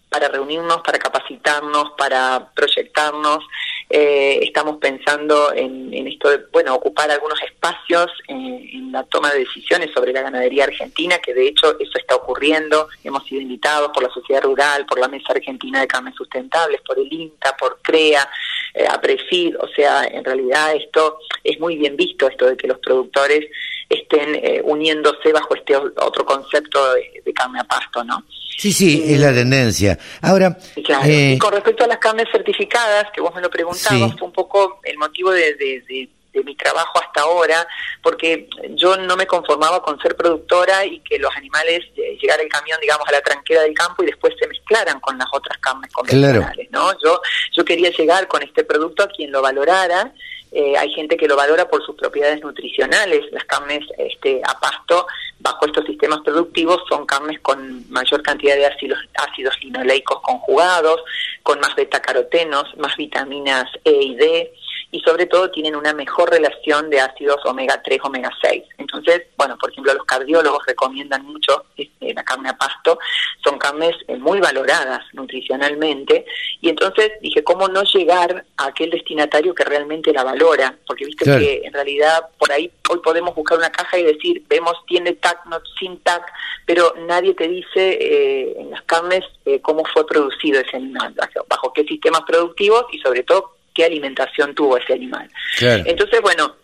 para 0.10 0.28
reunirnos, 0.28 0.82
para 0.82 0.98
capacitarnos, 0.98 1.92
para 1.98 2.50
proyectarnos. 2.56 3.46
Eh, 3.90 4.40
estamos 4.44 4.78
pensando 4.78 5.54
en, 5.54 5.94
esto 6.08 6.30
de, 6.30 6.40
bueno, 6.52 6.76
ocupar 6.76 7.10
algunos 7.10 7.42
espacios 7.44 8.12
en, 8.28 8.92
la 8.92 9.04
toma 9.04 9.32
de 9.32 9.40
decisiones 9.40 9.92
sobre 9.94 10.12
la 10.12 10.24
ganadería 10.24 10.64
argentina, 10.64 11.20
que 11.20 11.34
de 11.34 11.48
hecho 11.48 11.80
eso 11.80 11.98
está 11.98 12.16
ocurriendo. 12.16 12.88
Hemos 13.04 13.24
sido 13.26 13.42
invitados 13.42 13.92
por 13.94 14.02
la 14.02 14.10
sociedad 14.10 14.42
rural, 14.42 14.88
por 14.88 15.00
la 15.00 15.08
Mesa 15.08 15.32
Argentina 15.32 15.80
de 15.80 15.88
Carnes 15.88 16.16
Sustentables, 16.16 16.82
por 16.82 16.98
el 16.98 17.12
INTA, 17.12 17.56
por 17.56 17.80
CREA, 17.84 18.28
eh, 18.74 18.88
a 18.88 19.00
prefeed, 19.00 19.56
o 19.60 19.68
sea, 19.68 20.06
en 20.06 20.24
realidad 20.24 20.76
esto 20.76 21.20
es 21.44 21.60
muy 21.60 21.76
bien 21.78 21.96
visto, 21.96 22.28
esto 22.28 22.48
de 22.48 22.58
que 22.58 22.68
los 22.68 22.80
productores 22.80 23.46
estén 23.90 24.36
eh, 24.36 24.62
uniéndose 24.64 25.34
bajo 25.34 25.56
este 25.56 25.76
otro 25.76 26.24
concepto 26.24 26.94
de, 26.94 27.22
de, 27.26 27.34
carne 27.34 27.60
a 27.60 27.64
pasto, 27.64 28.04
¿no? 28.04 28.24
Sí, 28.58 28.72
sí, 28.72 29.04
es 29.06 29.20
la 29.20 29.34
tendencia. 29.34 29.98
Ahora, 30.22 30.56
claro, 30.86 31.08
y 31.08 31.38
con 31.38 31.54
respecto 31.54 31.86
a 31.86 31.88
las 31.88 31.98
carnes 31.98 32.28
certificadas, 32.32 33.06
que 33.14 33.22
vos 33.22 33.34
me 33.34 33.42
lo 33.42 33.50
preguntabas, 33.50 34.18
fue 34.18 34.28
un 34.28 34.34
poco 34.34 34.80
el 34.84 34.98
motivo 34.98 35.32
de, 35.32 35.56
de 35.56 36.10
de 36.34 36.44
mi 36.44 36.56
trabajo 36.56 37.00
hasta 37.02 37.22
ahora, 37.22 37.68
porque 38.02 38.48
yo 38.72 38.98
no 38.98 39.16
me 39.16 39.26
conformaba 39.26 39.82
con 39.82 40.00
ser 40.00 40.16
productora 40.16 40.86
y 40.86 41.00
que 41.00 41.18
los 41.18 41.36
animales 41.36 41.82
eh, 41.96 42.18
llegara 42.22 42.44
el 42.44 42.50
camión, 42.50 42.78
digamos, 42.82 43.08
a 43.08 43.12
la 43.12 43.22
tranquera 43.22 43.62
del 43.62 43.74
campo 43.74 44.04
y 44.04 44.08
después 44.08 44.34
se 44.40 44.48
mezclaran 44.48 45.00
con 45.00 45.18
las 45.18 45.28
otras 45.32 45.58
carnes 45.60 45.92
convencionales, 45.92 46.70
¿no? 46.72 46.92
Yo, 47.04 47.22
yo 47.54 47.66
quería 47.66 47.90
llegar 47.92 48.28
con 48.28 48.44
este 48.44 48.64
producto 48.64 49.04
a 49.04 49.08
quien 49.08 49.32
lo 49.32 49.42
valorara 49.42 50.14
eh, 50.52 50.76
hay 50.78 50.92
gente 50.94 51.16
que 51.16 51.28
lo 51.28 51.36
valora 51.36 51.70
por 51.70 51.86
sus 51.86 51.96
propiedades 51.96 52.42
nutricionales. 52.42 53.26
Las 53.32 53.46
carnes 53.46 53.82
este, 53.98 54.42
a 54.44 54.60
pasto, 54.60 55.06
bajo 55.40 55.66
estos 55.66 55.86
sistemas 55.86 56.22
productivos, 56.22 56.82
son 56.90 57.06
carnes 57.06 57.40
con 57.42 57.90
mayor 57.90 58.24
cantidad 58.24 58.56
de 58.56 58.66
ácidos, 58.66 59.00
ácidos 59.16 59.56
linoleicos 59.62 60.22
conjugados, 60.22 61.02
con 61.44 61.60
más 61.60 61.76
betacarotenos, 61.76 62.76
más 62.78 62.96
vitaminas 62.98 63.70
E 63.84 63.92
y 63.92 64.16
D, 64.16 64.54
y 64.92 65.00
sobre 65.02 65.28
todo 65.28 65.52
tienen 65.52 65.76
una 65.76 65.94
mejor 65.94 66.32
relación 66.32 66.90
de 66.90 67.00
ácidos 67.00 67.46
omega 67.46 67.82
3, 67.84 68.00
omega 68.04 68.32
6. 68.42 68.64
Entonces, 68.80 69.24
bueno, 69.38 69.56
por 69.58 69.72
ejemplo, 69.72 69.94
los 69.94 70.06
cardiólogos 70.06 70.66
recomiendan 70.66 71.26
mucho 71.26 71.66
este, 72.10 72.14
la 72.14 72.24
carne 72.24 72.50
a 72.50 72.58
pasto, 72.58 73.00
son 73.44 73.58
carnes 73.58 73.96
eh, 74.08 74.18
muy 74.18 74.40
valoradas 74.40 75.02
nutricionalmente, 75.14 76.26
y 76.62 76.70
entonces 76.70 77.12
dije, 77.22 77.44
¿cómo 77.44 77.68
no 77.68 77.84
llegar 77.84 78.46
a 78.58 78.66
aquel 78.66 78.90
destinatario 78.90 79.54
que 79.54 79.64
realmente 79.64 80.12
la 80.14 80.24
valora? 80.24 80.76
Porque 80.86 81.06
viste 81.06 81.26
que 81.26 81.62
en 81.64 81.74
realidad 81.74 82.26
por 82.38 82.52
ahí 82.52 82.72
hoy 82.90 83.00
podemos 83.00 83.34
buscar 83.36 83.58
una 83.58 83.72
caja 83.72 83.98
y 83.98 84.04
decir, 84.04 84.44
vemos, 84.48 84.74
tiene 84.88 85.14
TAC, 85.14 85.46
no 85.46 85.62
sin 85.80 86.00
TAC, 86.00 86.24
pero 86.66 86.94
nadie 87.08 87.34
te 87.34 87.48
dice 87.48 87.68
eh, 87.76 88.56
en 88.58 88.72
las 88.72 88.82
carnes 88.84 89.24
eh, 89.46 89.60
cómo 89.62 89.84
fue 89.86 90.06
producido 90.06 90.60
ese 90.60 90.78
animal, 90.78 91.16
bajo 91.48 91.74
qué 91.74 91.84
sistemas 91.84 92.22
productivos 92.28 92.86
y 92.92 93.00
sobre 93.00 93.24
todo 93.24 93.56
qué 93.74 93.86
alimentación 93.86 94.54
tuvo 94.56 94.78
ese 94.78 94.94
animal. 94.94 95.30
Entonces, 95.62 96.22
bueno, 96.22 96.56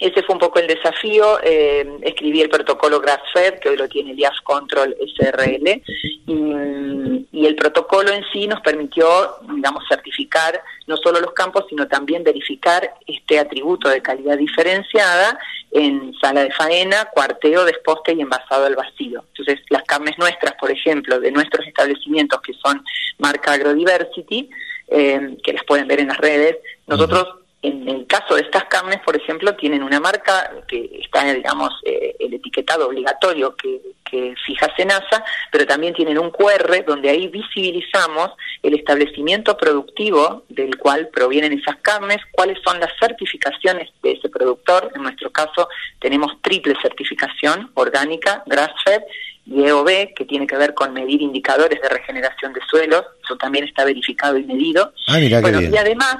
ese 0.00 0.22
fue 0.22 0.34
un 0.34 0.40
poco 0.40 0.58
el 0.58 0.66
desafío. 0.66 1.38
Eh, 1.42 1.98
escribí 2.02 2.40
el 2.40 2.48
protocolo 2.48 3.00
GrassFed, 3.00 3.60
que 3.60 3.68
hoy 3.68 3.76
lo 3.76 3.88
tiene 3.88 4.12
el 4.12 4.18
Control 4.42 4.96
SRL, 4.98 5.82
y, 6.26 7.46
el 7.46 7.56
protocolo 7.56 8.10
en 8.12 8.22
sí 8.32 8.46
nos 8.46 8.60
permitió, 8.60 9.08
digamos, 9.54 9.84
certificar 9.88 10.62
no 10.86 10.96
solo 10.96 11.20
los 11.20 11.32
campos, 11.32 11.64
sino 11.68 11.88
también 11.88 12.22
verificar 12.22 12.94
este 13.06 13.38
atributo 13.38 13.88
de 13.88 14.02
calidad 14.02 14.36
diferenciada 14.36 15.38
en 15.72 16.14
sala 16.20 16.44
de 16.44 16.52
faena, 16.52 17.06
cuarteo, 17.12 17.64
desposte 17.64 18.12
y 18.12 18.20
envasado 18.20 18.66
al 18.66 18.76
vacío. 18.76 19.24
Entonces, 19.28 19.64
las 19.68 19.82
carnes 19.84 20.16
nuestras, 20.18 20.54
por 20.54 20.70
ejemplo, 20.70 21.18
de 21.18 21.32
nuestros 21.32 21.66
establecimientos 21.66 22.40
que 22.40 22.52
son 22.54 22.84
marca 23.18 23.52
Agrodiversity, 23.52 24.48
eh, 24.88 25.36
que 25.42 25.52
las 25.52 25.64
pueden 25.64 25.88
ver 25.88 26.00
en 26.00 26.08
las 26.08 26.18
redes, 26.18 26.56
nosotros 26.86 27.39
en 27.62 27.88
el 27.88 28.06
caso 28.06 28.36
de 28.36 28.42
estas 28.42 28.64
carnes, 28.64 29.00
por 29.04 29.16
ejemplo, 29.16 29.54
tienen 29.54 29.82
una 29.82 30.00
marca 30.00 30.50
que 30.66 30.98
está, 31.02 31.24
digamos, 31.32 31.70
eh, 31.84 32.16
el 32.18 32.32
etiquetado 32.32 32.88
obligatorio 32.88 33.54
que, 33.54 33.80
que 34.10 34.34
fija 34.46 34.74
SENASA, 34.76 35.22
pero 35.52 35.66
también 35.66 35.92
tienen 35.92 36.18
un 36.18 36.30
QR 36.30 36.84
donde 36.86 37.10
ahí 37.10 37.28
visibilizamos 37.28 38.30
el 38.62 38.74
establecimiento 38.74 39.58
productivo 39.58 40.44
del 40.48 40.78
cual 40.78 41.08
provienen 41.08 41.52
esas 41.52 41.76
carnes, 41.76 42.18
cuáles 42.32 42.58
son 42.64 42.80
las 42.80 42.90
certificaciones 42.98 43.90
de 44.02 44.12
ese 44.12 44.30
productor. 44.30 44.90
En 44.94 45.02
nuestro 45.02 45.30
caso 45.30 45.68
tenemos 45.98 46.40
triple 46.40 46.74
certificación 46.80 47.70
orgánica, 47.74 48.42
grass-fed 48.46 49.02
y 49.46 49.64
EOB, 49.64 50.14
que 50.14 50.24
tiene 50.26 50.46
que 50.46 50.56
ver 50.56 50.72
con 50.74 50.92
medir 50.92 51.20
indicadores 51.20 51.80
de 51.82 51.88
regeneración 51.88 52.52
de 52.52 52.60
suelos, 52.68 53.04
eso 53.22 53.36
también 53.36 53.64
está 53.64 53.84
verificado 53.84 54.38
y 54.38 54.44
medido. 54.44 54.92
Ah, 55.08 55.18
bueno, 55.40 55.60
y 55.60 55.76
además 55.76 56.16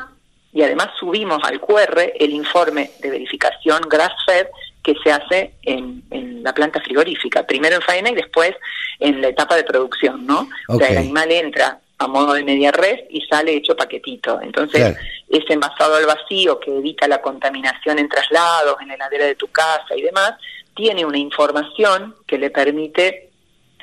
y 0.53 0.63
además 0.63 0.89
subimos 0.99 1.43
al 1.45 1.61
QR 1.61 2.13
el 2.19 2.31
informe 2.31 2.91
de 3.01 3.11
verificación 3.11 3.83
grass-fed 3.89 4.47
que 4.83 4.95
se 5.03 5.13
hace 5.13 5.55
en, 5.63 6.03
la 6.43 6.55
planta 6.55 6.81
frigorífica, 6.81 7.47
primero 7.47 7.77
en 7.77 7.83
faena 7.83 8.11
y 8.11 8.15
después 8.15 8.55
en 8.99 9.21
la 9.21 9.29
etapa 9.29 9.55
de 9.55 9.65
producción, 9.65 10.27
¿no? 10.27 10.49
O 10.69 10.79
sea, 10.79 10.89
el 10.89 10.99
animal 10.99 11.31
entra 11.31 11.81
a 11.99 12.07
modo 12.07 12.33
de 12.33 12.43
media 12.43 12.73
res 12.73 13.03
y 13.11 13.21
sale 13.27 13.55
hecho 13.55 13.77
paquetito. 13.77 14.41
Entonces, 14.41 14.97
ese 15.29 15.53
envasado 15.53 15.97
al 15.97 16.07
vacío 16.07 16.59
que 16.59 16.75
evita 16.75 17.07
la 17.07 17.21
contaminación 17.21 17.99
en 17.99 18.09
traslados, 18.09 18.77
en 18.81 18.89
la 18.89 18.95
heladera 18.95 19.27
de 19.27 19.35
tu 19.35 19.49
casa 19.49 19.95
y 19.95 20.01
demás, 20.01 20.33
tiene 20.75 21.05
una 21.05 21.19
información 21.19 22.17
que 22.27 22.39
le 22.39 22.49
permite 22.49 23.30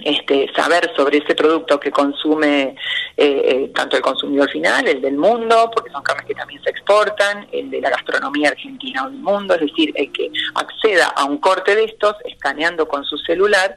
este, 0.01 0.51
saber 0.55 0.91
sobre 0.95 1.19
ese 1.19 1.35
producto 1.35 1.79
que 1.79 1.91
consume 1.91 2.75
eh, 3.15 3.41
eh, 3.45 3.71
tanto 3.73 3.95
el 3.97 4.01
consumidor 4.01 4.49
final, 4.49 4.87
el 4.87 5.01
del 5.01 5.17
mundo, 5.17 5.71
porque 5.73 5.91
son 5.91 6.03
carnes 6.03 6.25
que 6.25 6.35
también 6.35 6.61
se 6.63 6.69
exportan, 6.69 7.47
el 7.51 7.69
de 7.69 7.81
la 7.81 7.89
gastronomía 7.89 8.49
argentina 8.49 9.05
o 9.05 9.09
del 9.09 9.19
mundo, 9.19 9.55
es 9.55 9.61
decir, 9.61 9.91
el 9.95 10.11
que 10.11 10.29
acceda 10.55 11.07
a 11.07 11.25
un 11.25 11.37
corte 11.37 11.75
de 11.75 11.85
estos, 11.85 12.15
escaneando 12.25 12.87
con 12.87 13.03
su 13.05 13.17
celular, 13.17 13.75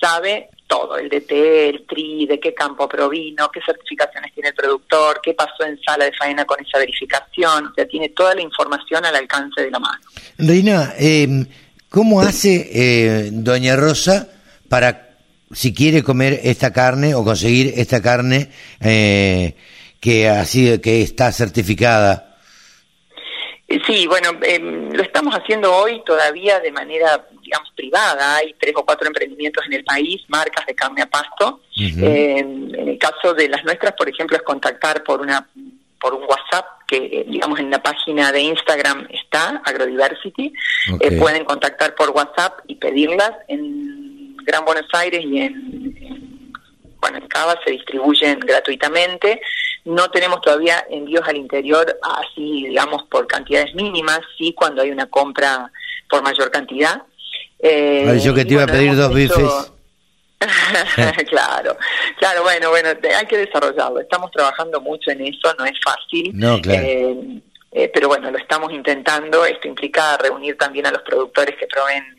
sabe 0.00 0.48
todo, 0.66 0.98
el 0.98 1.08
DT, 1.08 1.32
el 1.32 1.86
TRI, 1.86 2.26
de 2.26 2.38
qué 2.38 2.52
campo 2.54 2.88
provino, 2.88 3.50
qué 3.50 3.60
certificaciones 3.64 4.32
tiene 4.34 4.50
el 4.50 4.54
productor, 4.54 5.20
qué 5.22 5.34
pasó 5.34 5.64
en 5.64 5.80
sala 5.80 6.04
de 6.04 6.12
faena 6.12 6.44
con 6.44 6.60
esa 6.64 6.78
verificación, 6.78 7.66
o 7.66 7.74
sea, 7.74 7.86
tiene 7.86 8.10
toda 8.10 8.34
la 8.34 8.42
información 8.42 9.04
al 9.04 9.16
alcance 9.16 9.62
de 9.62 9.70
la 9.70 9.78
mano. 9.78 9.98
Reina, 10.36 10.92
eh, 10.98 11.26
¿cómo 11.88 12.20
hace 12.20 12.68
eh, 12.72 13.30
Doña 13.32 13.76
Rosa 13.76 14.28
para 14.68 15.07
si 15.52 15.74
quiere 15.74 16.02
comer 16.02 16.40
esta 16.42 16.72
carne 16.72 17.14
o 17.14 17.24
conseguir 17.24 17.72
esta 17.76 18.02
carne 18.02 18.50
eh, 18.80 19.54
que 20.00 20.28
así 20.28 20.78
que 20.80 21.02
está 21.02 21.32
certificada. 21.32 22.36
Sí 23.86 24.06
bueno 24.06 24.30
em, 24.42 24.90
lo 24.92 25.02
estamos 25.02 25.34
haciendo 25.34 25.74
hoy 25.74 26.02
todavía 26.04 26.58
de 26.60 26.72
manera 26.72 27.26
digamos 27.42 27.70
privada. 27.76 28.36
Hay 28.36 28.54
tres 28.58 28.74
o 28.76 28.84
cuatro 28.84 29.06
emprendimientos 29.06 29.64
en 29.66 29.74
el 29.74 29.84
país 29.84 30.22
marcas 30.28 30.66
de 30.66 30.74
carne 30.74 31.02
a 31.02 31.06
pasto. 31.06 31.60
En 31.76 32.74
el 32.74 32.98
caso 32.98 33.34
de 33.34 33.48
las 33.48 33.64
nuestras 33.64 33.92
por 33.92 34.08
ejemplo 34.08 34.36
es 34.36 34.42
contactar 34.42 35.02
por 35.02 35.20
una 35.20 35.46
por 36.00 36.14
un 36.14 36.22
WhatsApp 36.22 36.78
que 36.86 37.26
digamos 37.28 37.60
en 37.60 37.70
la 37.70 37.82
página 37.82 38.32
de 38.32 38.40
Instagram 38.40 39.06
está 39.10 39.60
Agrodiversity. 39.64 40.52
Eh, 41.00 41.18
pueden 41.18 41.44
contactar 41.44 41.94
por 41.94 42.10
WhatsApp 42.10 42.60
y 42.66 42.76
pedirlas. 42.76 43.32
En 43.48 43.97
Gran 44.48 44.64
Buenos 44.64 44.86
Aires 44.94 45.22
y 45.22 45.40
en, 45.40 46.52
bueno, 47.00 47.18
en 47.18 47.28
Cava 47.28 47.54
se 47.62 47.72
distribuyen 47.72 48.40
gratuitamente. 48.40 49.42
No 49.84 50.10
tenemos 50.10 50.40
todavía 50.40 50.86
envíos 50.88 51.28
al 51.28 51.36
interior 51.36 51.98
así, 52.02 52.66
digamos, 52.66 53.02
por 53.10 53.26
cantidades 53.26 53.74
mínimas, 53.74 54.20
sí 54.38 54.54
cuando 54.54 54.80
hay 54.80 54.90
una 54.90 55.04
compra 55.06 55.70
por 56.08 56.22
mayor 56.22 56.50
cantidad. 56.50 57.02
Eh, 57.58 58.18
yo 58.24 58.32
que 58.34 58.46
te 58.46 58.54
iba 58.54 58.62
a 58.62 58.66
pedir 58.66 58.96
dos 58.96 59.12
bifes. 59.12 59.72
claro, 61.28 61.76
claro, 62.18 62.42
bueno, 62.42 62.70
bueno, 62.70 62.88
hay 63.18 63.26
que 63.26 63.36
desarrollarlo. 63.36 64.00
Estamos 64.00 64.30
trabajando 64.30 64.80
mucho 64.80 65.10
en 65.10 65.26
eso, 65.26 65.54
no 65.58 65.66
es 65.66 65.78
fácil. 65.84 66.30
No, 66.32 66.58
claro. 66.62 66.82
Eh, 66.82 67.42
eh, 67.72 67.90
pero 67.92 68.08
bueno, 68.08 68.30
lo 68.30 68.38
estamos 68.38 68.72
intentando. 68.72 69.44
Esto 69.44 69.68
implica 69.68 70.16
reunir 70.16 70.56
también 70.56 70.86
a 70.86 70.90
los 70.90 71.02
productores 71.02 71.54
que 71.56 71.66
proveen 71.66 72.17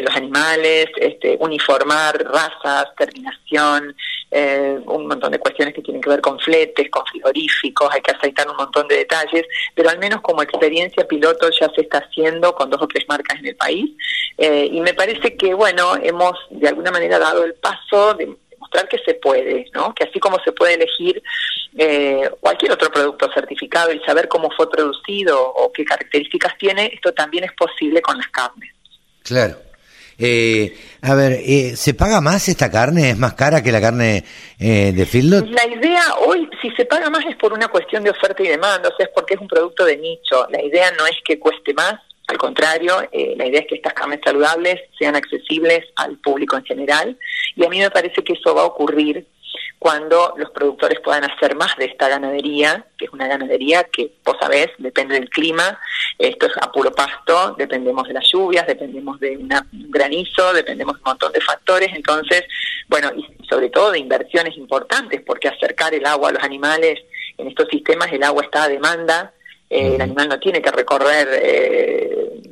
los 0.00 0.16
animales, 0.16 0.86
este, 0.96 1.36
uniformar 1.38 2.24
razas, 2.24 2.86
terminación, 2.96 3.94
eh, 4.30 4.78
un 4.86 5.06
montón 5.06 5.32
de 5.32 5.38
cuestiones 5.38 5.74
que 5.74 5.82
tienen 5.82 6.00
que 6.00 6.08
ver 6.08 6.22
con 6.22 6.38
fletes, 6.38 6.88
con 6.88 7.04
frigoríficos, 7.04 7.92
hay 7.92 8.00
que 8.00 8.12
aceitar 8.12 8.48
un 8.48 8.56
montón 8.56 8.88
de 8.88 8.96
detalles, 8.96 9.44
pero 9.74 9.90
al 9.90 9.98
menos 9.98 10.22
como 10.22 10.42
experiencia 10.42 11.06
piloto 11.06 11.50
ya 11.50 11.68
se 11.74 11.82
está 11.82 11.98
haciendo 11.98 12.54
con 12.54 12.70
dos 12.70 12.80
o 12.80 12.88
tres 12.88 13.04
marcas 13.06 13.38
en 13.40 13.48
el 13.48 13.56
país 13.56 13.90
eh, 14.38 14.70
y 14.72 14.80
me 14.80 14.94
parece 14.94 15.36
que, 15.36 15.52
bueno, 15.52 15.96
hemos 16.02 16.38
de 16.48 16.68
alguna 16.68 16.90
manera 16.90 17.18
dado 17.18 17.44
el 17.44 17.54
paso 17.54 18.14
de 18.14 18.34
mostrar 18.58 18.88
que 18.88 18.98
se 19.04 19.14
puede, 19.14 19.66
¿no? 19.74 19.94
Que 19.94 20.04
así 20.04 20.18
como 20.18 20.38
se 20.42 20.52
puede 20.52 20.74
elegir 20.74 21.22
eh, 21.76 22.30
cualquier 22.40 22.72
otro 22.72 22.90
producto 22.90 23.30
certificado 23.34 23.92
y 23.92 24.00
saber 24.00 24.28
cómo 24.28 24.50
fue 24.56 24.70
producido 24.70 25.38
o 25.38 25.70
qué 25.70 25.84
características 25.84 26.56
tiene, 26.56 26.90
esto 26.94 27.12
también 27.12 27.44
es 27.44 27.52
posible 27.52 28.00
con 28.00 28.16
las 28.16 28.28
carnes. 28.28 28.72
Claro. 29.22 29.71
Eh, 30.18 30.76
a 31.02 31.14
ver, 31.14 31.32
eh, 31.44 31.76
¿se 31.76 31.94
paga 31.94 32.20
más 32.20 32.48
esta 32.48 32.70
carne? 32.70 33.10
¿Es 33.10 33.18
más 33.18 33.34
cara 33.34 33.62
que 33.62 33.72
la 33.72 33.80
carne 33.80 34.24
eh, 34.58 34.92
de 34.94 35.06
feedlot? 35.06 35.48
La 35.48 35.66
idea 35.66 36.02
hoy, 36.26 36.48
si 36.60 36.70
se 36.70 36.84
paga 36.84 37.10
más 37.10 37.24
es 37.26 37.36
por 37.36 37.52
una 37.52 37.68
cuestión 37.68 38.04
de 38.04 38.10
oferta 38.10 38.42
y 38.42 38.48
demanda, 38.48 38.88
o 38.88 38.96
sea, 38.96 39.06
es 39.06 39.12
porque 39.14 39.34
es 39.34 39.40
un 39.40 39.48
producto 39.48 39.84
de 39.84 39.96
nicho. 39.96 40.46
La 40.50 40.62
idea 40.62 40.90
no 40.92 41.06
es 41.06 41.16
que 41.24 41.38
cueste 41.38 41.74
más, 41.74 41.94
al 42.28 42.38
contrario, 42.38 43.02
eh, 43.12 43.34
la 43.36 43.46
idea 43.46 43.60
es 43.60 43.66
que 43.66 43.74
estas 43.74 43.94
carnes 43.94 44.20
saludables 44.24 44.80
sean 44.98 45.16
accesibles 45.16 45.80
al 45.96 46.18
público 46.18 46.56
en 46.56 46.64
general 46.64 47.18
y 47.56 47.64
a 47.64 47.68
mí 47.68 47.78
me 47.78 47.90
parece 47.90 48.22
que 48.22 48.34
eso 48.34 48.54
va 48.54 48.62
a 48.62 48.66
ocurrir 48.66 49.26
cuando 49.78 50.34
los 50.36 50.50
productores 50.50 51.00
puedan 51.00 51.24
hacer 51.24 51.56
más 51.56 51.76
de 51.76 51.86
esta 51.86 52.08
ganadería, 52.08 52.86
que 52.96 53.06
es 53.06 53.12
una 53.12 53.26
ganadería 53.26 53.84
que, 53.84 54.12
vos 54.24 54.36
sabés, 54.40 54.68
depende 54.78 55.14
del 55.14 55.28
clima, 55.28 55.78
esto 56.18 56.46
es 56.46 56.52
a 56.60 56.70
puro 56.70 56.92
pasto, 56.92 57.54
dependemos 57.58 58.06
de 58.06 58.14
las 58.14 58.24
lluvias, 58.32 58.66
dependemos 58.66 59.18
de 59.18 59.36
un 59.36 59.50
granizo, 59.90 60.52
dependemos 60.52 60.94
de 60.94 61.00
un 61.00 61.04
montón 61.04 61.32
de 61.32 61.40
factores, 61.40 61.88
entonces, 61.94 62.44
bueno, 62.88 63.10
y 63.16 63.26
sobre 63.48 63.70
todo 63.70 63.90
de 63.90 63.98
inversiones 63.98 64.56
importantes, 64.56 65.20
porque 65.26 65.48
acercar 65.48 65.92
el 65.94 66.06
agua 66.06 66.28
a 66.28 66.32
los 66.32 66.44
animales 66.44 67.00
en 67.38 67.48
estos 67.48 67.68
sistemas, 67.68 68.12
el 68.12 68.22
agua 68.22 68.44
está 68.44 68.64
a 68.64 68.68
demanda, 68.68 69.32
eh, 69.68 69.94
el 69.94 70.02
animal 70.02 70.28
no 70.28 70.38
tiene 70.38 70.60
que 70.60 70.70
recorrer 70.70 71.28
eh, 71.32 72.42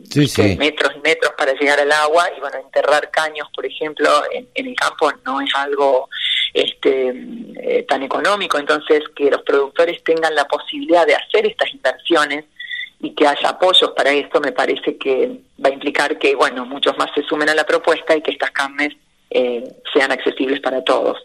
metros 0.56 0.92
y 0.96 1.00
metros 1.00 1.32
para 1.36 1.52
llegar 1.52 1.78
al 1.78 1.92
agua 1.92 2.30
y 2.34 2.40
bueno, 2.40 2.56
enterrar 2.58 3.10
caños, 3.10 3.46
por 3.54 3.66
ejemplo, 3.66 4.08
en, 4.32 4.48
el 4.54 4.74
campo 4.74 5.12
no 5.24 5.40
es 5.42 5.54
algo 5.54 6.08
este, 6.52 7.14
eh, 7.56 7.84
tan 7.88 8.02
económico, 8.02 8.58
entonces 8.58 9.04
que 9.14 9.30
los 9.30 9.42
productores 9.42 10.02
tengan 10.02 10.34
la 10.34 10.46
posibilidad 10.46 11.06
de 11.06 11.14
hacer 11.14 11.46
estas 11.46 11.72
inversiones 11.72 12.44
y 13.00 13.14
que 13.14 13.26
haya 13.26 13.50
apoyos 13.50 13.92
para 13.96 14.10
esto 14.10 14.40
me 14.40 14.52
parece 14.52 14.96
que 14.96 15.40
va 15.64 15.70
a 15.70 15.72
implicar 15.72 16.18
que 16.18 16.34
bueno 16.34 16.66
muchos 16.66 16.96
más 16.98 17.10
se 17.14 17.22
sumen 17.22 17.48
a 17.48 17.54
la 17.54 17.64
propuesta 17.64 18.14
y 18.14 18.20
que 18.20 18.32
estas 18.32 18.50
carnes 18.50 18.94
eh, 19.30 19.62
sean 19.92 20.10
accesibles 20.10 20.60
para 20.60 20.82
todos. 20.82 21.18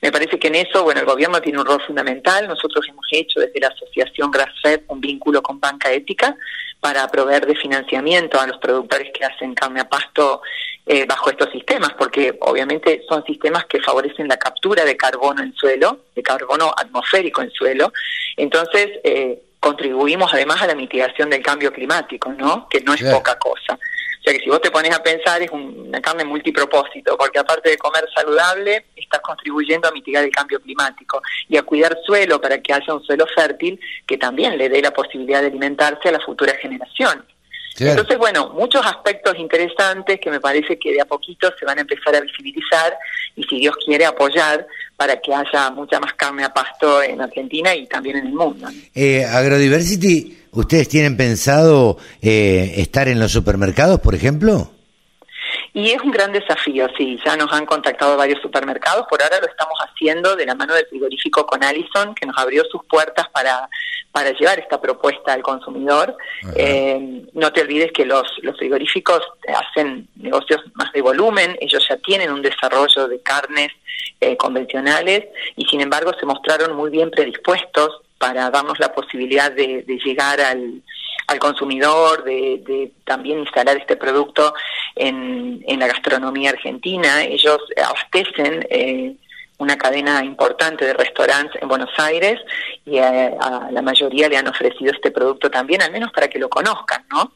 Me 0.00 0.10
parece 0.10 0.38
que 0.38 0.48
en 0.48 0.56
eso, 0.56 0.82
bueno, 0.82 1.00
el 1.00 1.06
gobierno 1.06 1.40
tiene 1.40 1.58
un 1.58 1.66
rol 1.66 1.80
fundamental. 1.86 2.48
Nosotros 2.48 2.84
hemos 2.88 3.06
hecho 3.12 3.40
desde 3.40 3.60
la 3.60 3.68
asociación 3.68 4.30
Grassfed 4.30 4.82
un 4.88 5.00
vínculo 5.00 5.42
con 5.42 5.60
Banca 5.60 5.92
Ética 5.92 6.36
para 6.80 7.06
proveer 7.08 7.46
de 7.46 7.54
financiamiento 7.54 8.40
a 8.40 8.46
los 8.48 8.58
productores 8.58 9.12
que 9.12 9.24
hacen 9.24 9.54
carne 9.54 9.80
a 9.80 9.88
pasto 9.88 10.42
eh, 10.84 11.06
bajo 11.06 11.30
estos 11.30 11.50
sistemas, 11.52 11.92
porque 11.96 12.36
obviamente 12.40 13.02
son 13.08 13.24
sistemas 13.24 13.66
que 13.66 13.80
favorecen 13.80 14.26
la 14.26 14.36
captura 14.36 14.84
de 14.84 14.96
carbono 14.96 15.42
en 15.42 15.54
suelo, 15.54 16.06
de 16.16 16.22
carbono 16.24 16.74
atmosférico 16.76 17.40
en 17.40 17.52
suelo. 17.52 17.92
Entonces, 18.36 18.88
eh, 19.04 19.40
contribuimos 19.60 20.34
además 20.34 20.60
a 20.60 20.66
la 20.66 20.74
mitigación 20.74 21.30
del 21.30 21.40
cambio 21.40 21.72
climático, 21.72 22.32
¿no? 22.32 22.66
Que 22.68 22.80
no 22.80 22.94
es 22.94 23.04
poca 23.04 23.38
cosa. 23.38 23.78
O 24.22 24.24
sea 24.24 24.34
que 24.34 24.44
si 24.44 24.48
vos 24.48 24.60
te 24.60 24.70
pones 24.70 24.94
a 24.94 25.02
pensar 25.02 25.42
es 25.42 25.50
una 25.50 26.00
carne 26.00 26.24
multipropósito, 26.24 27.18
porque 27.18 27.40
aparte 27.40 27.70
de 27.70 27.76
comer 27.76 28.08
saludable, 28.14 28.86
estás 28.94 29.20
contribuyendo 29.20 29.88
a 29.88 29.90
mitigar 29.90 30.22
el 30.22 30.30
cambio 30.30 30.60
climático 30.60 31.20
y 31.48 31.56
a 31.56 31.64
cuidar 31.64 31.98
suelo 32.06 32.40
para 32.40 32.62
que 32.62 32.72
haya 32.72 32.94
un 32.94 33.02
suelo 33.02 33.26
fértil 33.26 33.80
que 34.06 34.18
también 34.18 34.56
le 34.56 34.68
dé 34.68 34.80
la 34.80 34.92
posibilidad 34.92 35.40
de 35.40 35.48
alimentarse 35.48 36.08
a 36.08 36.12
la 36.12 36.20
futura 36.20 36.54
Entonces, 37.78 38.18
bueno, 38.18 38.50
muchos 38.50 38.84
aspectos 38.84 39.38
interesantes 39.38 40.20
que 40.20 40.30
me 40.30 40.40
parece 40.40 40.78
que 40.78 40.92
de 40.92 41.00
a 41.00 41.04
poquito 41.04 41.52
se 41.58 41.64
van 41.64 41.78
a 41.78 41.80
empezar 41.82 42.14
a 42.14 42.20
visibilizar 42.20 42.96
y 43.34 43.42
si 43.44 43.60
Dios 43.60 43.74
quiere 43.84 44.04
apoyar 44.04 44.66
para 44.96 45.20
que 45.20 45.34
haya 45.34 45.70
mucha 45.70 45.98
más 45.98 46.14
carne 46.14 46.44
a 46.44 46.52
pasto 46.52 47.02
en 47.02 47.20
Argentina 47.20 47.74
y 47.74 47.86
también 47.86 48.16
en 48.16 48.26
el 48.26 48.32
mundo. 48.34 48.68
Eh, 48.94 49.24
Agrodiversity, 49.24 50.38
¿ustedes 50.52 50.88
tienen 50.88 51.16
pensado 51.16 51.98
eh, 52.20 52.74
estar 52.76 53.08
en 53.08 53.18
los 53.18 53.32
supermercados, 53.32 54.00
por 54.00 54.14
ejemplo? 54.14 54.71
Y 55.74 55.90
es 55.90 56.02
un 56.02 56.10
gran 56.10 56.32
desafío, 56.32 56.86
sí, 56.98 57.18
ya 57.24 57.34
nos 57.36 57.50
han 57.52 57.64
contactado 57.64 58.16
varios 58.16 58.42
supermercados, 58.42 59.06
por 59.08 59.22
ahora 59.22 59.40
lo 59.40 59.46
estamos 59.46 59.78
haciendo 59.78 60.36
de 60.36 60.44
la 60.44 60.54
mano 60.54 60.74
del 60.74 60.86
frigorífico 60.86 61.46
con 61.46 61.64
Allison, 61.64 62.14
que 62.14 62.26
nos 62.26 62.36
abrió 62.36 62.62
sus 62.70 62.84
puertas 62.84 63.28
para, 63.30 63.70
para 64.10 64.32
llevar 64.32 64.58
esta 64.58 64.78
propuesta 64.78 65.32
al 65.32 65.42
consumidor. 65.42 66.14
Eh, 66.56 67.24
no 67.32 67.52
te 67.52 67.62
olvides 67.62 67.90
que 67.92 68.04
los, 68.04 68.24
los 68.42 68.56
frigoríficos 68.58 69.22
hacen 69.48 70.08
negocios 70.16 70.60
más 70.74 70.92
de 70.92 71.00
volumen, 71.00 71.56
ellos 71.58 71.84
ya 71.88 71.96
tienen 71.96 72.30
un 72.30 72.42
desarrollo 72.42 73.08
de 73.08 73.22
carnes 73.22 73.72
eh, 74.20 74.36
convencionales 74.36 75.24
y 75.56 75.64
sin 75.64 75.80
embargo 75.80 76.12
se 76.20 76.26
mostraron 76.26 76.76
muy 76.76 76.90
bien 76.90 77.10
predispuestos 77.10 78.02
para 78.18 78.50
darnos 78.50 78.78
la 78.78 78.94
posibilidad 78.94 79.50
de, 79.50 79.84
llegar 80.04 80.40
al, 80.40 80.80
al 81.26 81.38
consumidor, 81.38 82.24
de, 82.24 82.92
también 83.04 83.40
instalar 83.40 83.76
este 83.76 83.96
producto 83.96 84.54
en, 84.94 85.64
en 85.66 85.80
la 85.80 85.86
gastronomía 85.86 86.50
argentina. 86.50 87.24
Ellos 87.24 87.58
abastecen 87.76 88.66
eh, 88.70 89.14
una 89.62 89.78
cadena 89.78 90.24
importante 90.24 90.84
de 90.84 90.92
restaurantes 90.92 91.62
en 91.62 91.68
Buenos 91.68 91.90
Aires 91.96 92.40
y 92.84 92.98
a, 92.98 93.68
la 93.70 93.82
mayoría 93.82 94.28
le 94.28 94.36
han 94.36 94.48
ofrecido 94.48 94.92
este 94.92 95.12
producto 95.12 95.50
también, 95.50 95.82
al 95.82 95.92
menos 95.92 96.10
para 96.12 96.28
que 96.28 96.38
lo 96.38 96.48
conozcan, 96.48 97.04
¿no? 97.10 97.32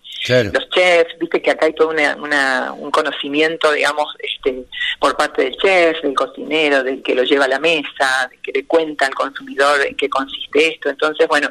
Los 0.53 0.69
chefs, 0.71 1.17
viste 1.21 1.41
que 1.41 1.53
acá 1.53 1.67
hay 1.67 1.73
todo 1.73 1.91
una, 1.91 2.73
un 2.73 2.91
conocimiento, 2.91 3.71
digamos, 3.71 4.13
este, 4.19 4.65
por 4.99 5.17
parte 5.17 5.45
del 5.45 5.57
chef, 5.57 6.03
del 6.03 6.15
cocinero, 6.15 6.83
del 6.83 7.01
que 7.03 7.15
lo 7.15 7.23
lleva 7.23 7.45
a 7.45 7.49
la 7.49 7.61
mesa, 7.61 8.29
de 8.29 8.39
que 8.39 8.51
le 8.53 8.65
cuenta 8.65 9.07
al 9.07 9.15
consumidor 9.15 9.83
en 9.87 9.95
qué 9.95 10.09
consiste 10.09 10.69
esto. 10.75 10.91
Entonces, 10.91 11.29
bueno, 11.29 11.49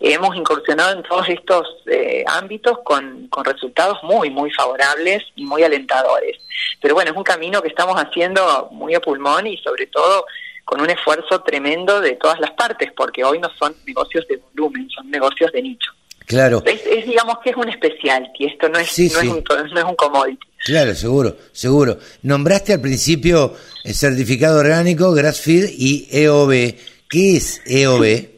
hemos 0.00 0.36
incursionado 0.36 0.96
en 0.96 1.02
todos 1.02 1.28
estos 1.28 1.66
eh, 1.86 2.24
ámbitos 2.26 2.78
con, 2.84 3.28
con 3.28 3.44
resultados 3.44 3.98
muy, 4.02 4.30
muy 4.30 4.50
favorables 4.52 5.24
y 5.36 5.44
muy 5.44 5.62
alentadores. 5.62 6.36
Pero 6.80 6.94
bueno, 6.94 7.10
es 7.10 7.16
un 7.16 7.24
camino 7.24 7.60
que 7.60 7.68
estamos 7.68 7.96
haciendo 7.96 8.68
muy 8.70 8.94
a 8.94 9.00
pulmón 9.00 9.46
y 9.46 9.56
sobre 9.58 9.86
todo 9.86 10.24
con 10.64 10.80
un 10.80 10.90
esfuerzo 10.90 11.40
tremendo 11.40 12.00
de 12.00 12.12
todas 12.12 12.38
las 12.40 12.50
partes, 12.50 12.90
porque 12.94 13.24
hoy 13.24 13.38
no 13.38 13.48
son 13.58 13.74
negocios 13.86 14.26
de 14.28 14.38
volumen, 14.54 14.88
son 14.90 15.10
negocios 15.10 15.50
de 15.52 15.62
nicho. 15.62 15.90
Claro. 16.26 16.62
Es, 16.66 17.06
digamos 17.06 17.38
que 17.42 17.50
es 17.50 17.56
un 17.56 17.70
especial, 17.70 18.30
y 18.38 18.46
esto 18.46 18.68
no 18.68 18.78
es, 18.78 18.98
no, 18.98 19.04
Es 19.04 19.28
un, 19.28 19.42
no 19.48 19.80
es 19.80 19.84
un 19.84 19.96
commodity. 19.96 20.46
Claro, 20.66 20.94
seguro, 20.94 21.36
seguro. 21.52 21.98
Nombraste 22.22 22.74
al 22.74 22.82
principio 22.82 23.54
el 23.82 23.94
certificado 23.94 24.60
orgánico, 24.60 25.12
Grassfeed 25.12 25.70
y 25.70 26.06
EOB. 26.10 26.74
¿Qué 27.08 27.36
es 27.36 27.62
EOB? 27.64 28.37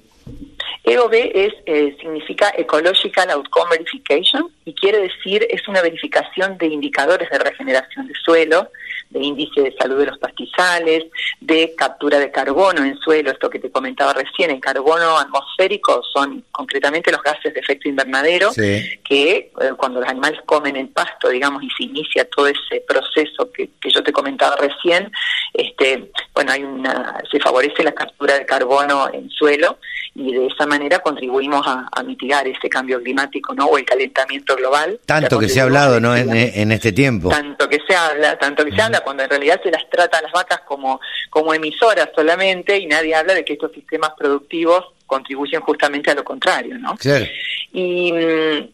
EOB 0.85 1.13
es, 1.13 1.53
eh, 1.67 1.95
significa 2.01 2.53
Ecological 2.57 3.31
Outcome 3.31 3.71
Verification 3.71 4.51
y 4.65 4.75
quiere 4.75 4.99
decir 4.99 5.47
es 5.51 5.69
una 5.69 5.83
verificación 5.83 6.57
de 6.59 6.67
indicadores 6.67 7.29
de 7.31 7.39
regeneración 7.39 8.07
de 8.07 8.15
suelo, 8.15 8.71
de 9.11 9.21
índice 9.21 9.61
de 9.61 9.75
salud 9.77 9.99
de 9.99 10.07
los 10.07 10.19
pastizales, 10.19 11.05
de 11.41 11.75
captura 11.77 12.19
de 12.19 12.31
carbono 12.31 12.85
en 12.85 12.97
suelo, 12.99 13.31
esto 13.31 13.51
que 13.51 13.59
te 13.59 13.71
comentaba 13.71 14.13
recién, 14.13 14.51
el 14.51 14.61
carbono 14.61 15.19
atmosférico 15.19 16.03
son 16.13 16.45
concretamente 16.53 17.11
los 17.11 17.23
gases 17.23 17.53
de 17.53 17.61
efecto 17.61 17.89
invernadero, 17.89 18.51
que 18.55 19.33
eh, 19.35 19.51
cuando 19.77 20.01
los 20.01 20.09
animales 20.09 20.41
comen 20.47 20.77
el 20.77 20.89
pasto, 20.89 21.29
digamos, 21.29 21.63
y 21.63 21.71
se 21.71 21.85
inicia 21.85 22.25
todo 22.25 22.47
ese 22.47 22.83
proceso 22.87 23.51
que, 23.53 23.71
que 23.81 23.91
yo 23.91 24.03
te 24.03 24.13
comentaba 24.13 24.57
recién, 24.57 25.11
este, 25.53 26.11
bueno, 26.35 26.53
hay 26.53 26.63
una, 26.63 27.23
se 27.31 27.41
favorece 27.41 27.83
la 27.83 27.93
captura 27.93 28.39
de 28.39 28.47
carbono 28.47 29.11
en 29.13 29.29
suelo 29.31 29.79
y 30.15 30.33
de 30.33 30.47
esa 30.47 30.67
manera 30.67 30.99
contribuimos 31.01 31.67
a, 31.67 31.89
mitigar 32.03 32.47
ese 32.49 32.69
cambio 32.69 33.01
climático 33.03 33.55
no 33.55 33.67
o 33.67 33.79
el 33.79 33.85
calentamiento 33.85 34.57
global. 34.57 34.99
Tanto 35.07 35.39
que 35.39 35.49
se 35.49 35.61
ha 35.61 35.65
hablado 35.65 36.01
no 36.01 36.17
en, 36.17 36.73
este 36.73 36.93
tiempo. 36.93 37.29
Tanto 37.29 37.69
que 37.69 37.79
se 37.87 37.95
habla 37.95 38.39
tanto 38.39 38.65
que 38.65 38.73
se 38.73 38.81
habla 38.81 39.00
cuando 39.03 39.23
en 39.23 39.31
realidad 39.31 39.61
se 39.63 39.71
las 39.71 39.89
trata 39.89 40.19
a 40.19 40.23
las 40.23 40.33
vacas 40.33 40.61
como 40.61 41.01
como 41.29 41.55
emisoras 41.55 42.11
solamente 42.15 42.79
y 42.79 42.87
nadie 42.87 43.15
habla 43.15 43.35
de 43.35 43.45
que 43.45 43.55
estos 43.55 43.73
sistemas 43.73 44.13
productivos 44.17 44.93
contribuyen 45.11 45.61
justamente 45.61 46.11
a 46.11 46.15
lo 46.15 46.23
contrario 46.23 46.79
no 46.79 46.97
claro. 46.97 47.27
y, 47.73 48.13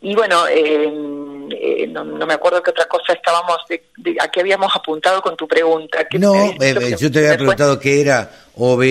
y 0.02 0.14
bueno 0.14 0.46
eh, 0.48 0.90
eh, 1.50 1.86
no, 1.86 2.04
me 2.04 2.34
acuerdo 2.34 2.62
qué 2.62 2.70
otra 2.70 2.86
cosa 2.86 3.12
estábamos, 3.12 3.58
de, 3.68 4.16
a 4.20 4.28
qué 4.28 4.40
habíamos 4.40 4.74
apuntado 4.74 5.22
con 5.22 5.36
tu 5.36 5.46
pregunta. 5.46 6.06
no, 6.18 6.34
eh, 6.60 6.96
yo 6.98 7.10
te 7.10 7.18
había 7.20 7.36
preguntado 7.36 7.78
qué 7.78 8.00
era 8.00 8.30
OB 8.54 8.82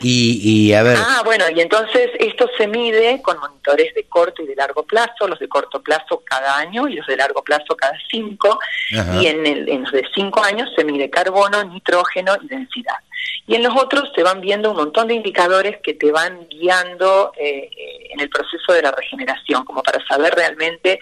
y, 0.00 0.68
y 0.70 0.72
a 0.74 0.82
ver. 0.82 0.96
Ah, 0.98 1.22
bueno, 1.24 1.44
y 1.54 1.60
entonces 1.60 2.10
esto 2.18 2.48
se 2.56 2.66
mide 2.66 3.20
con 3.22 3.38
monitores 3.38 3.94
de 3.94 4.04
corto 4.04 4.42
y 4.42 4.46
de 4.46 4.56
largo 4.56 4.82
plazo, 4.84 5.26
los 5.28 5.38
de 5.38 5.48
corto 5.48 5.82
plazo 5.82 6.22
cada 6.24 6.58
año 6.58 6.88
y 6.88 6.94
los 6.94 7.06
de 7.06 7.16
largo 7.16 7.42
plazo 7.42 7.76
cada 7.76 7.96
cinco, 8.10 8.58
y 8.90 9.26
en, 9.26 9.46
el, 9.46 9.68
en 9.68 9.82
los 9.82 9.92
de 9.92 10.04
cinco 10.14 10.42
años 10.42 10.68
se 10.76 10.84
mide 10.84 11.08
carbono, 11.08 11.62
nitrógeno 11.64 12.36
y 12.42 12.48
densidad. 12.48 12.96
Y 13.46 13.56
en 13.56 13.62
los 13.62 13.74
otros 13.76 14.10
se 14.14 14.22
van 14.22 14.40
viendo 14.40 14.70
un 14.70 14.76
montón 14.76 15.08
de 15.08 15.14
indicadores 15.14 15.78
que 15.82 15.94
te 15.94 16.12
van 16.12 16.46
guiando 16.48 17.32
eh, 17.36 17.68
en 18.10 18.20
el 18.20 18.28
proceso 18.28 18.72
de 18.72 18.82
la 18.82 18.92
regeneración, 18.92 19.64
como 19.64 19.82
para 19.82 20.04
saber 20.06 20.34
realmente 20.34 21.00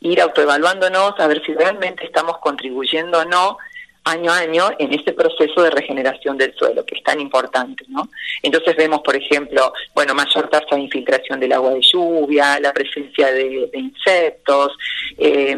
ir 0.00 0.20
autoevaluándonos, 0.20 1.18
a 1.18 1.26
ver 1.26 1.42
si 1.44 1.54
realmente 1.54 2.04
estamos 2.04 2.38
contribuyendo 2.38 3.20
o 3.20 3.24
no 3.24 3.58
año 4.04 4.32
a 4.32 4.38
año 4.38 4.70
en 4.78 4.92
este 4.92 5.12
proceso 5.12 5.62
de 5.62 5.70
regeneración 5.70 6.36
del 6.36 6.54
suelo, 6.54 6.84
que 6.84 6.96
es 6.96 7.02
tan 7.02 7.20
importante, 7.20 7.84
¿no? 7.88 8.08
Entonces 8.42 8.76
vemos, 8.76 9.00
por 9.02 9.14
ejemplo, 9.14 9.72
bueno, 9.94 10.14
mayor 10.14 10.48
tasa 10.48 10.74
de 10.74 10.82
infiltración 10.82 11.38
del 11.38 11.52
agua 11.52 11.74
de 11.74 11.80
lluvia, 11.80 12.58
la 12.58 12.72
presencia 12.72 13.32
de, 13.32 13.70
insectos, 13.74 14.72
eh, 15.18 15.56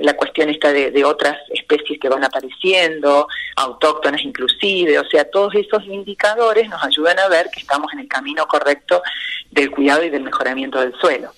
la 0.00 0.14
cuestión 0.14 0.50
esta 0.50 0.72
de, 0.72 1.04
otras 1.04 1.36
especies 1.52 2.00
que 2.00 2.08
van 2.08 2.24
apareciendo, 2.24 3.28
autóctonas 3.56 4.22
inclusive, 4.24 4.98
o 4.98 5.04
sea, 5.04 5.24
todos 5.30 5.54
esos 5.54 5.84
indicadores 5.84 6.68
nos 6.68 6.82
ayudan 6.82 7.18
a 7.18 7.28
ver 7.28 7.50
que 7.52 7.60
estamos 7.60 7.92
en 7.92 8.00
el 8.00 8.08
camino 8.08 8.46
correcto 8.46 9.02
del 9.50 9.70
cuidado 9.70 10.02
y 10.04 10.10
del 10.10 10.22
mejoramiento 10.22 10.80
del 10.80 10.94
suelo. 10.94 11.32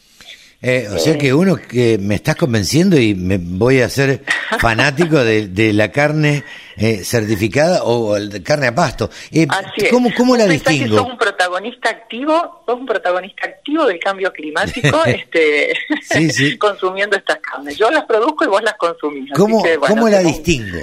Eh, 0.63 0.89
o 0.91 0.99
sea 0.99 1.19
que 1.19 1.35
uno 1.35 1.57
que 1.57 1.99
me 1.99 2.15
estás 2.15 2.35
convenciendo 2.37 2.99
y 2.99 3.15
me 3.15 3.39
voy 3.39 3.81
a 3.81 3.89
ser 3.91 4.23
fanático 4.59 5.23
de, 5.23 5.73
la 5.73 5.91
carne 5.91 6.45
eh, 6.77 7.05
certificada 7.05 7.85
o 7.85 8.15
de 8.15 8.43
carne 8.43 8.69
a 8.69 8.75
pasto. 8.75 9.11
Eh, 9.31 9.47
¿Cómo, 9.91 10.11
cómo 10.17 10.37
la 10.37 10.47
distingo? 10.47 10.99
sos 10.99 11.11
un 11.11 11.19
protagonista 11.19 11.91
activo, 11.91 12.63
sos 12.67 12.79
un 12.79 12.87
protagonista 12.87 13.47
activo 13.47 13.87
del 13.87 13.99
cambio 13.99 14.33
climático, 14.33 15.03
este, 15.07 15.77
consumiendo 16.59 17.17
estas 17.17 17.39
carnes. 17.39 17.77
Yo 17.77 17.91
las 17.91 18.05
produzco 18.05 18.45
y 18.45 18.49
vos 18.49 18.63
las 18.63 18.75
consumís. 18.75 19.31
¿Cómo, 19.35 19.63
¿cómo 19.87 20.09
la 20.09 20.21
distingo? 20.21 20.79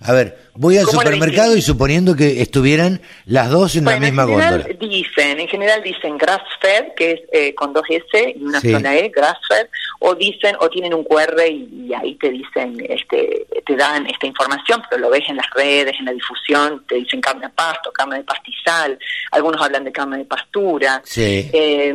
A 0.00 0.12
ver, 0.12 0.38
voy 0.54 0.78
al 0.78 0.86
supermercado 0.86 1.56
y 1.56 1.62
suponiendo 1.62 2.14
que 2.14 2.40
estuvieran 2.40 3.00
las 3.26 3.50
dos 3.50 3.74
en 3.74 3.84
la 3.84 3.98
misma 3.98 4.24
góndola. 4.24 4.64
Dicen, 4.78 5.40
en 5.40 5.48
general 5.48 5.82
dicen 5.82 6.16
grass 6.16 6.42
fed, 6.60 6.92
que 6.96 7.12
es 7.12 7.20
eh, 7.32 7.54
con 7.54 7.72
dos 7.72 7.82
S 7.88 8.34
y 8.36 8.44
una 8.44 8.60
sola 8.60 8.96
E, 8.96 9.08
grass 9.08 9.38
fed, 9.48 9.66
o 9.98 10.14
dicen, 10.14 10.54
o 10.60 10.70
tienen 10.70 10.94
un 10.94 11.02
QR 11.02 11.34
y, 11.50 11.92
ahí 11.94 12.14
te 12.14 12.30
dicen, 12.30 12.76
este, 12.88 13.44
te 13.66 13.74
dan 13.74 14.06
esta 14.06 14.26
información, 14.26 14.80
pero 14.88 15.02
lo 15.02 15.10
ves 15.10 15.28
en 15.28 15.36
las 15.36 15.50
redes, 15.50 15.96
en 15.98 16.04
la 16.04 16.12
difusión, 16.12 16.84
te 16.86 16.94
dicen 16.94 17.20
carne 17.20 17.46
a 17.46 17.50
pasto, 17.50 17.90
carne 17.90 18.18
de 18.18 18.24
pastizal, 18.24 18.96
algunos 19.32 19.60
hablan 19.60 19.82
de 19.82 19.90
carne 19.90 20.18
de 20.18 20.24
pastura. 20.26 21.02
Sí. 21.04 21.50
Eh, 21.52 21.92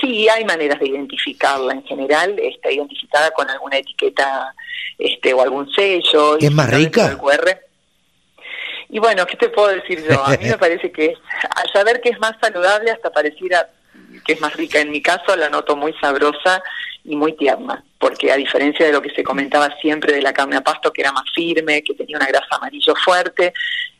sí, 0.00 0.28
hay 0.28 0.44
maneras 0.44 0.80
de 0.80 0.88
identificarla 0.88 1.74
en 1.74 1.84
general, 1.84 2.36
está 2.40 2.72
identificada 2.72 3.30
con 3.30 3.48
alguna 3.48 3.76
etiqueta 3.76 4.52
este 4.98 5.34
o 5.34 5.42
algún 5.42 5.70
sello. 5.72 6.38
¿Es 6.38 6.52
más 6.52 6.70
rica? 6.70 7.18
Y 8.88 8.98
bueno, 8.98 9.26
¿qué 9.26 9.36
te 9.36 9.48
puedo 9.48 9.68
decir 9.68 10.04
yo? 10.08 10.24
A 10.24 10.30
mí 10.36 10.48
me 10.48 10.58
parece 10.58 10.92
que 10.92 11.14
al 11.54 11.72
saber 11.72 12.00
que 12.00 12.10
es 12.10 12.18
más 12.18 12.36
saludable 12.40 12.90
hasta 12.90 13.10
pareciera 13.10 13.68
que 14.24 14.34
es 14.34 14.40
más 14.40 14.54
rica. 14.54 14.80
En 14.80 14.90
mi 14.90 15.02
caso 15.02 15.36
la 15.36 15.48
noto 15.48 15.76
muy 15.76 15.92
sabrosa 16.00 16.62
y 17.04 17.16
muy 17.16 17.34
tierna, 17.34 17.84
porque 17.98 18.32
a 18.32 18.36
diferencia 18.36 18.86
de 18.86 18.92
lo 18.92 19.00
que 19.00 19.10
se 19.10 19.22
comentaba 19.22 19.70
siempre 19.80 20.12
de 20.12 20.22
la 20.22 20.32
carne 20.32 20.56
a 20.56 20.60
pasto, 20.62 20.92
que 20.92 21.02
era 21.02 21.12
más 21.12 21.24
firme, 21.34 21.82
que 21.82 21.94
tenía 21.94 22.16
una 22.16 22.26
grasa 22.26 22.56
amarillo 22.56 22.94
fuerte, 22.96 23.52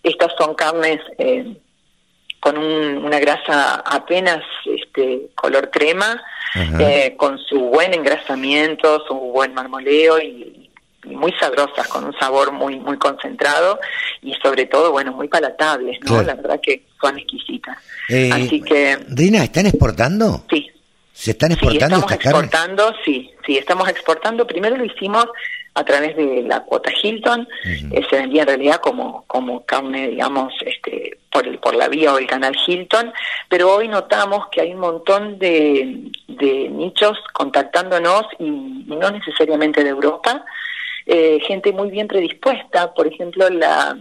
estas 0.02 0.32
son 0.36 0.54
carnes 0.54 1.00
eh, 1.18 1.56
con 2.40 2.58
una 2.58 3.18
grasa 3.18 3.76
apenas 3.76 4.42
este, 4.64 5.30
color 5.34 5.70
crema, 5.70 6.22
eh, 6.78 7.14
con 7.16 7.38
su 7.38 7.58
buen 7.58 7.92
engrasamiento, 7.92 9.04
su 9.06 9.14
buen 9.14 9.52
marmoleo 9.52 10.18
y, 10.20 10.65
muy 11.06 11.32
sabrosas, 11.32 11.86
con 11.88 12.04
un 12.04 12.18
sabor 12.18 12.52
muy 12.52 12.78
muy 12.78 12.98
concentrado 12.98 13.78
y 14.22 14.34
sobre 14.42 14.66
todo, 14.66 14.92
bueno, 14.92 15.12
muy 15.12 15.28
palatables, 15.28 15.98
¿no? 16.02 16.22
La 16.22 16.34
verdad 16.34 16.60
que 16.60 16.84
son 17.00 17.18
exquisitas. 17.18 17.78
Eh, 18.08 18.30
Así 18.32 18.60
que... 18.60 18.98
Rina, 19.08 19.44
¿están 19.44 19.66
exportando? 19.66 20.44
Sí. 20.50 20.70
¿Se 21.12 21.30
están 21.30 21.52
exportando 21.52 21.96
sí, 21.96 22.02
estamos 22.02 22.12
exportando, 22.12 22.94
sí, 23.02 23.30
sí, 23.46 23.56
estamos 23.56 23.88
exportando. 23.88 24.46
Primero 24.46 24.76
lo 24.76 24.84
hicimos 24.84 25.26
a 25.76 25.84
través 25.84 26.16
de 26.16 26.42
la 26.42 26.60
cuota 26.64 26.90
Hilton, 26.90 27.46
eh, 27.64 28.00
se 28.08 28.16
vendía 28.16 28.42
en 28.42 28.48
realidad 28.48 28.80
como, 28.82 29.24
como 29.26 29.64
carne, 29.66 30.08
digamos, 30.08 30.52
este, 30.64 31.18
por, 31.30 31.46
el, 31.46 31.58
por 31.58 31.74
la 31.74 31.88
vía 31.88 32.14
o 32.14 32.18
el 32.18 32.26
canal 32.26 32.56
Hilton, 32.66 33.12
pero 33.50 33.74
hoy 33.74 33.86
notamos 33.88 34.48
que 34.50 34.62
hay 34.62 34.72
un 34.72 34.80
montón 34.80 35.38
de, 35.38 36.10
de 36.28 36.68
nichos 36.70 37.18
contactándonos 37.34 38.22
y 38.38 38.48
no 38.50 39.10
necesariamente 39.10 39.84
de 39.84 39.90
Europa, 39.90 40.44
eh, 41.06 41.38
gente 41.46 41.72
muy 41.72 41.90
bien 41.90 42.08
predispuesta, 42.08 42.92
por 42.92 43.06
ejemplo, 43.06 43.48
la, 43.48 43.96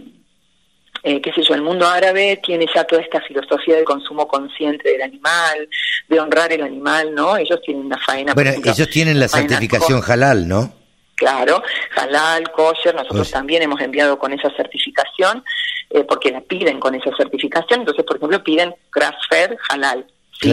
eh, 1.02 1.20
qué 1.20 1.32
sé 1.32 1.42
yo, 1.42 1.54
el 1.54 1.62
mundo 1.62 1.86
árabe 1.86 2.40
tiene 2.42 2.66
ya 2.74 2.82
toda 2.82 3.00
esta 3.00 3.20
filosofía 3.20 3.76
de 3.76 3.84
consumo 3.84 4.26
consciente 4.26 4.90
del 4.90 5.02
animal, 5.02 5.68
de 6.08 6.18
honrar 6.18 6.52
el 6.52 6.62
animal, 6.62 7.14
¿no? 7.14 7.36
Ellos 7.36 7.60
tienen 7.64 7.86
una 7.86 7.98
faena. 7.98 8.34
Bueno, 8.34 8.50
ellos 8.50 8.90
tienen 8.90 9.20
la 9.20 9.28
certificación 9.28 10.02
halal, 10.04 10.48
¿no? 10.48 10.72
Claro, 11.14 11.62
halal, 11.96 12.50
kosher, 12.50 12.94
nosotros 12.94 13.30
también 13.30 13.62
hemos 13.62 13.80
enviado 13.80 14.18
con 14.18 14.32
esa 14.32 14.50
certificación, 14.56 15.44
eh, 15.90 16.02
porque 16.02 16.32
la 16.32 16.40
piden 16.40 16.80
con 16.80 16.94
esa 16.96 17.10
certificación, 17.16 17.80
entonces, 17.80 18.04
por 18.04 18.16
ejemplo, 18.16 18.42
piden 18.42 18.74
grass-fed 18.92 19.56
halal. 19.68 20.04
¿sí? 20.40 20.52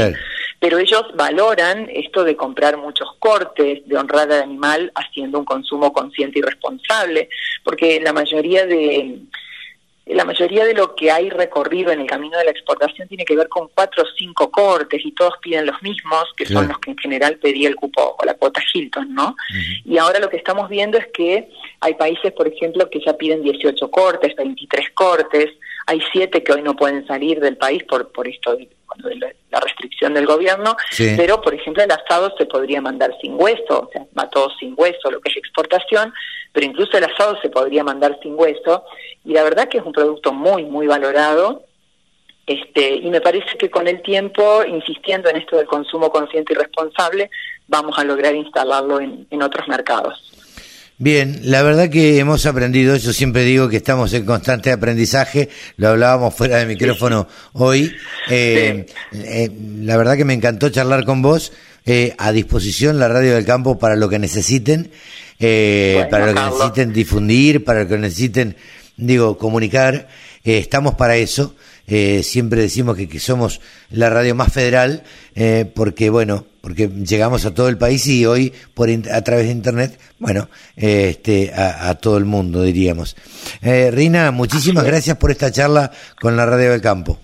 Pero 0.64 0.78
ellos 0.78 1.04
valoran 1.16 1.90
esto 1.94 2.24
de 2.24 2.38
comprar 2.38 2.78
muchos 2.78 3.10
cortes, 3.20 3.86
de 3.86 3.98
honrar 3.98 4.32
al 4.32 4.44
animal 4.44 4.94
haciendo 4.96 5.38
un 5.40 5.44
consumo 5.44 5.92
consciente 5.92 6.40
y 6.40 6.42
responsable, 6.42 7.28
porque 7.66 8.00
la 8.00 8.14
mayoría 8.14 8.66
de 8.66 9.24
la 10.06 10.24
mayoría 10.24 10.64
de 10.64 10.74
lo 10.74 10.96
que 10.96 11.12
hay 11.12 11.30
recorrido 11.30 11.92
en 11.92 12.00
el 12.00 12.08
camino 12.08 12.38
de 12.38 12.46
la 12.46 12.52
exportación 12.52 13.10
tiene 13.10 13.26
que 13.26 13.36
ver 13.36 13.50
con 13.50 13.68
cuatro 13.76 14.04
o 14.04 14.08
cinco 14.18 14.50
cortes 14.52 15.02
y 15.04 15.12
todos 15.12 15.34
piden 15.42 15.66
los 15.66 15.82
mismos, 15.82 16.34
que 16.38 16.46
son 16.46 16.70
los 16.70 16.80
que 16.80 16.92
en 16.92 16.98
general 16.98 17.38
pedía 17.40 17.68
el 17.68 17.76
cupo 17.76 18.16
o 18.18 18.26
la 18.26 18.36
cuota 18.36 18.62
Hilton, 18.74 19.14
¿no? 19.14 19.36
Y 19.84 19.98
ahora 19.98 20.20
lo 20.20 20.30
que 20.30 20.38
estamos 20.38 20.70
viendo 20.70 20.98
es 20.98 21.08
que 21.08 21.50
hay 21.82 21.96
países, 21.96 22.32
por 22.32 22.48
ejemplo, 22.48 22.90
que 22.90 23.02
ya 23.06 23.18
piden 23.18 23.44
18 23.44 23.92
cortes, 23.92 24.34
23 24.38 24.92
cortes, 24.94 25.52
hay 25.88 26.02
siete 26.12 26.44
que 26.44 26.54
hoy 26.54 26.62
no 26.62 26.76
pueden 26.76 27.06
salir 27.08 27.40
del 27.40 27.58
país 27.58 27.84
por, 27.84 28.12
por 28.12 28.28
esto 28.28 28.56
de 28.56 28.70
la 29.50 29.60
restricción 29.60 30.14
del 30.14 30.26
gobierno, 30.26 30.76
pero 31.18 31.42
por 31.42 31.54
ejemplo 31.54 31.84
el 31.84 31.92
asado 31.92 32.34
se 32.38 32.46
podría 32.46 32.82
mandar 32.82 33.16
sin 33.22 33.34
hueso, 33.40 33.88
o 33.88 33.90
sea, 33.92 34.06
mató 34.14 34.50
sin 34.60 34.74
hueso, 34.78 35.12
lo 35.12 35.20
que 35.20 35.32
es 35.32 35.38
exportación, 35.38 36.14
pero 36.52 36.66
incluso 36.66 36.98
el 36.98 37.06
asado 37.06 37.40
se 37.42 37.50
podría 37.50 37.84
mandar 37.84 38.20
sin 38.22 38.36
hueso, 38.36 38.84
y 39.26 39.34
la 39.34 39.44
verdad 39.44 39.68
que 39.68 39.80
es 39.80 39.84
un 39.84 39.94
producto 39.94 40.32
muy, 40.32 40.66
muy 40.66 40.88
valorado, 40.88 41.64
este, 42.46 42.96
y 42.96 43.10
me 43.10 43.22
parece 43.22 43.58
que 43.58 43.70
con 43.70 43.88
el 43.88 44.02
tiempo, 44.02 44.64
insistiendo 44.66 45.30
en 45.30 45.38
esto 45.38 45.58
del 45.58 45.66
consumo 45.66 46.12
consciente 46.12 46.54
y 46.54 46.58
responsable, 46.58 47.30
vamos 47.68 47.98
a 47.98 48.04
lograr 48.04 48.36
instalarlo 48.36 49.00
en, 49.00 49.26
en 49.30 49.42
otros 49.42 49.68
mercados. 49.68 50.33
Bien, 51.04 51.38
la 51.44 51.64
verdad 51.64 51.90
que 51.90 52.18
hemos 52.18 52.46
aprendido, 52.46 52.96
yo 52.96 53.12
siempre 53.12 53.44
digo 53.44 53.68
que 53.68 53.76
estamos 53.76 54.14
en 54.14 54.26
constante 54.26 54.72
aprendizaje, 54.72 55.50
lo 55.76 55.90
hablábamos 55.90 56.34
fuera 56.34 56.60
de 56.60 56.66
micrófono 56.66 57.28
hoy, 57.52 57.94
eh, 58.30 58.86
eh, 59.12 59.52
la 59.82 59.98
verdad 59.98 60.16
que 60.16 60.24
me 60.24 60.34
encantó 60.34 60.70
charlar 60.70 61.04
con 61.04 61.22
vos, 61.22 61.52
eh, 61.86 62.16
a 62.18 62.32
disposición 62.32 63.00
la 63.00 63.10
radio 63.10 63.36
del 63.36 63.44
campo 63.44 63.78
para 63.78 63.98
lo 63.98 64.08
que 64.08 64.18
necesiten, 64.18 64.92
para 66.10 66.28
lo 66.28 66.34
que 66.36 66.40
necesiten 66.40 66.94
difundir, 66.94 67.66
para 67.66 67.84
lo 67.84 67.90
que 67.90 67.98
necesiten, 67.98 68.56
digo, 68.96 69.38
comunicar, 69.38 70.08
estamos 70.46 70.96
para 70.96 71.18
eso, 71.18 71.54
siempre 71.88 72.62
decimos 72.62 72.96
que, 72.96 73.08
que, 73.08 73.20
somos 73.20 73.62
la 73.90 74.10
radio 74.10 74.36
más 74.36 74.52
federal, 74.52 75.04
porque 75.76 76.10
bueno, 76.10 76.46
porque 76.64 76.88
llegamos 76.88 77.46
a 77.46 77.54
todo 77.54 77.68
el 77.68 77.78
país 77.78 78.08
y 78.08 78.26
hoy 78.26 78.54
por 78.74 78.90
a 78.90 79.22
través 79.22 79.48
de 79.48 79.52
internet, 79.52 80.00
bueno, 80.18 80.50
este, 80.78 81.52
a, 81.54 81.94
todo 81.96 82.18
el 82.18 82.24
mundo 82.24 82.62
diríamos. 82.62 83.18
Eh, 83.62 83.92
Rina, 83.92 84.32
muchísimas 84.32 84.86
gracias 84.86 85.18
por 85.18 85.30
esta 85.30 85.52
charla 85.52 85.92
con 86.22 86.38
la 86.38 86.46
Radio 86.46 86.72
del 86.72 86.80
Campo. 86.80 87.20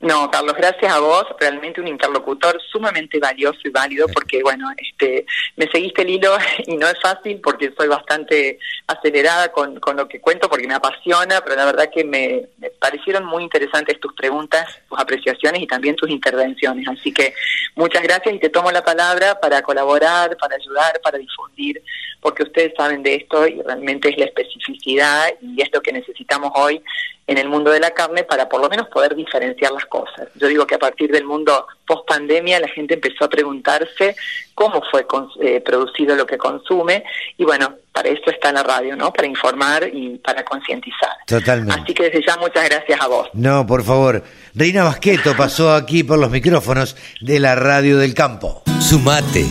No, 0.00 0.30
Carlos, 0.30 0.54
gracias 0.56 0.92
a 0.92 1.00
vos, 1.00 1.26
realmente 1.40 1.80
un 1.80 1.88
interlocutor 1.88 2.60
sumamente 2.70 3.18
valioso 3.18 3.58
y 3.64 3.70
válido 3.70 4.06
porque, 4.06 4.40
bueno, 4.44 4.68
este, 4.76 5.26
me 5.56 5.66
seguiste 5.66 6.02
el 6.02 6.10
hilo 6.10 6.36
y 6.66 6.76
no 6.76 6.86
es 6.86 7.00
fácil 7.00 7.40
porque 7.42 7.72
soy 7.76 7.88
bastante 7.88 8.60
acelerada 8.86 9.50
con, 9.50 9.80
con 9.80 9.96
lo 9.96 10.06
que 10.06 10.20
cuento 10.20 10.48
porque 10.48 10.68
me 10.68 10.74
apasiona, 10.74 11.40
pero 11.40 11.56
la 11.56 11.64
verdad 11.64 11.90
que 11.92 12.04
me, 12.04 12.46
parecieron 12.78 13.24
muy 13.24 13.42
interesantes 13.42 13.98
tus 13.98 14.14
preguntas, 14.14 14.68
tus 14.88 15.00
apreciaciones 15.00 15.62
y 15.62 15.66
también 15.66 15.96
tus 15.96 16.10
intervenciones. 16.10 16.86
Así 16.86 17.12
que 17.12 17.34
muchas 17.74 18.04
gracias 18.04 18.36
y 18.36 18.38
te 18.38 18.50
tomo 18.50 18.70
la 18.70 18.84
palabra 18.84 19.40
para 19.40 19.62
colaborar, 19.62 20.36
para 20.36 20.54
ayudar, 20.54 21.00
para 21.02 21.18
difundir, 21.18 21.82
porque 22.20 22.44
ustedes 22.44 22.72
saben 22.76 23.02
de 23.02 23.16
esto 23.16 23.48
y 23.48 23.60
realmente 23.62 24.10
es 24.10 24.18
la 24.18 24.26
especificidad 24.26 25.26
y 25.42 25.60
es 25.60 25.68
lo 25.72 25.80
que 25.80 25.92
necesitamos 25.92 26.52
hoy 26.54 26.80
en 27.28 27.36
el 27.38 27.48
mundo 27.48 27.70
de 27.70 27.78
la 27.78 27.92
carne 27.92 28.24
para 28.24 28.48
por 28.48 28.60
lo 28.60 28.68
menos 28.68 28.88
poder 28.88 29.14
diferenciar 29.14 29.70
las 29.70 29.84
cosas. 29.84 30.28
Yo 30.34 30.48
digo 30.48 30.66
que 30.66 30.74
a 30.74 30.78
partir 30.78 31.12
del 31.12 31.24
mundo 31.24 31.66
post 31.86 32.08
pandemia 32.08 32.58
la 32.58 32.68
gente 32.68 32.94
empezó 32.94 33.26
a 33.26 33.28
preguntarse 33.28 34.16
cómo 34.54 34.82
fue 34.90 35.06
eh, 35.42 35.60
producido 35.60 36.16
lo 36.16 36.26
que 36.26 36.38
consume 36.38 37.04
y 37.36 37.44
bueno, 37.44 37.74
para 37.92 38.08
eso 38.08 38.30
está 38.30 38.50
la 38.50 38.62
radio, 38.62 38.96
¿no? 38.96 39.12
Para 39.12 39.28
informar 39.28 39.88
y 39.92 40.18
para 40.18 40.42
concientizar. 40.42 41.10
Totalmente. 41.26 41.80
Así 41.82 41.92
que 41.92 42.04
desde 42.04 42.24
ya 42.26 42.36
muchas 42.38 42.64
gracias 42.64 43.00
a 43.00 43.06
vos. 43.06 43.28
No, 43.34 43.66
por 43.66 43.84
favor. 43.84 44.24
Reina 44.54 44.84
Basqueto 44.84 45.36
pasó 45.36 45.74
aquí 45.74 46.04
por 46.04 46.18
los 46.18 46.30
micrófonos 46.30 46.96
de 47.20 47.40
la 47.40 47.54
radio 47.54 47.98
del 47.98 48.14
campo. 48.14 48.62
Sumate. 48.80 49.44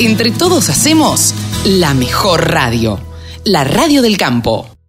Entre 0.00 0.32
todos 0.32 0.68
hacemos 0.68 1.34
la 1.64 1.94
mejor 1.94 2.50
radio, 2.50 2.98
la 3.44 3.62
radio 3.64 4.02
del 4.02 4.16
campo. 4.16 4.79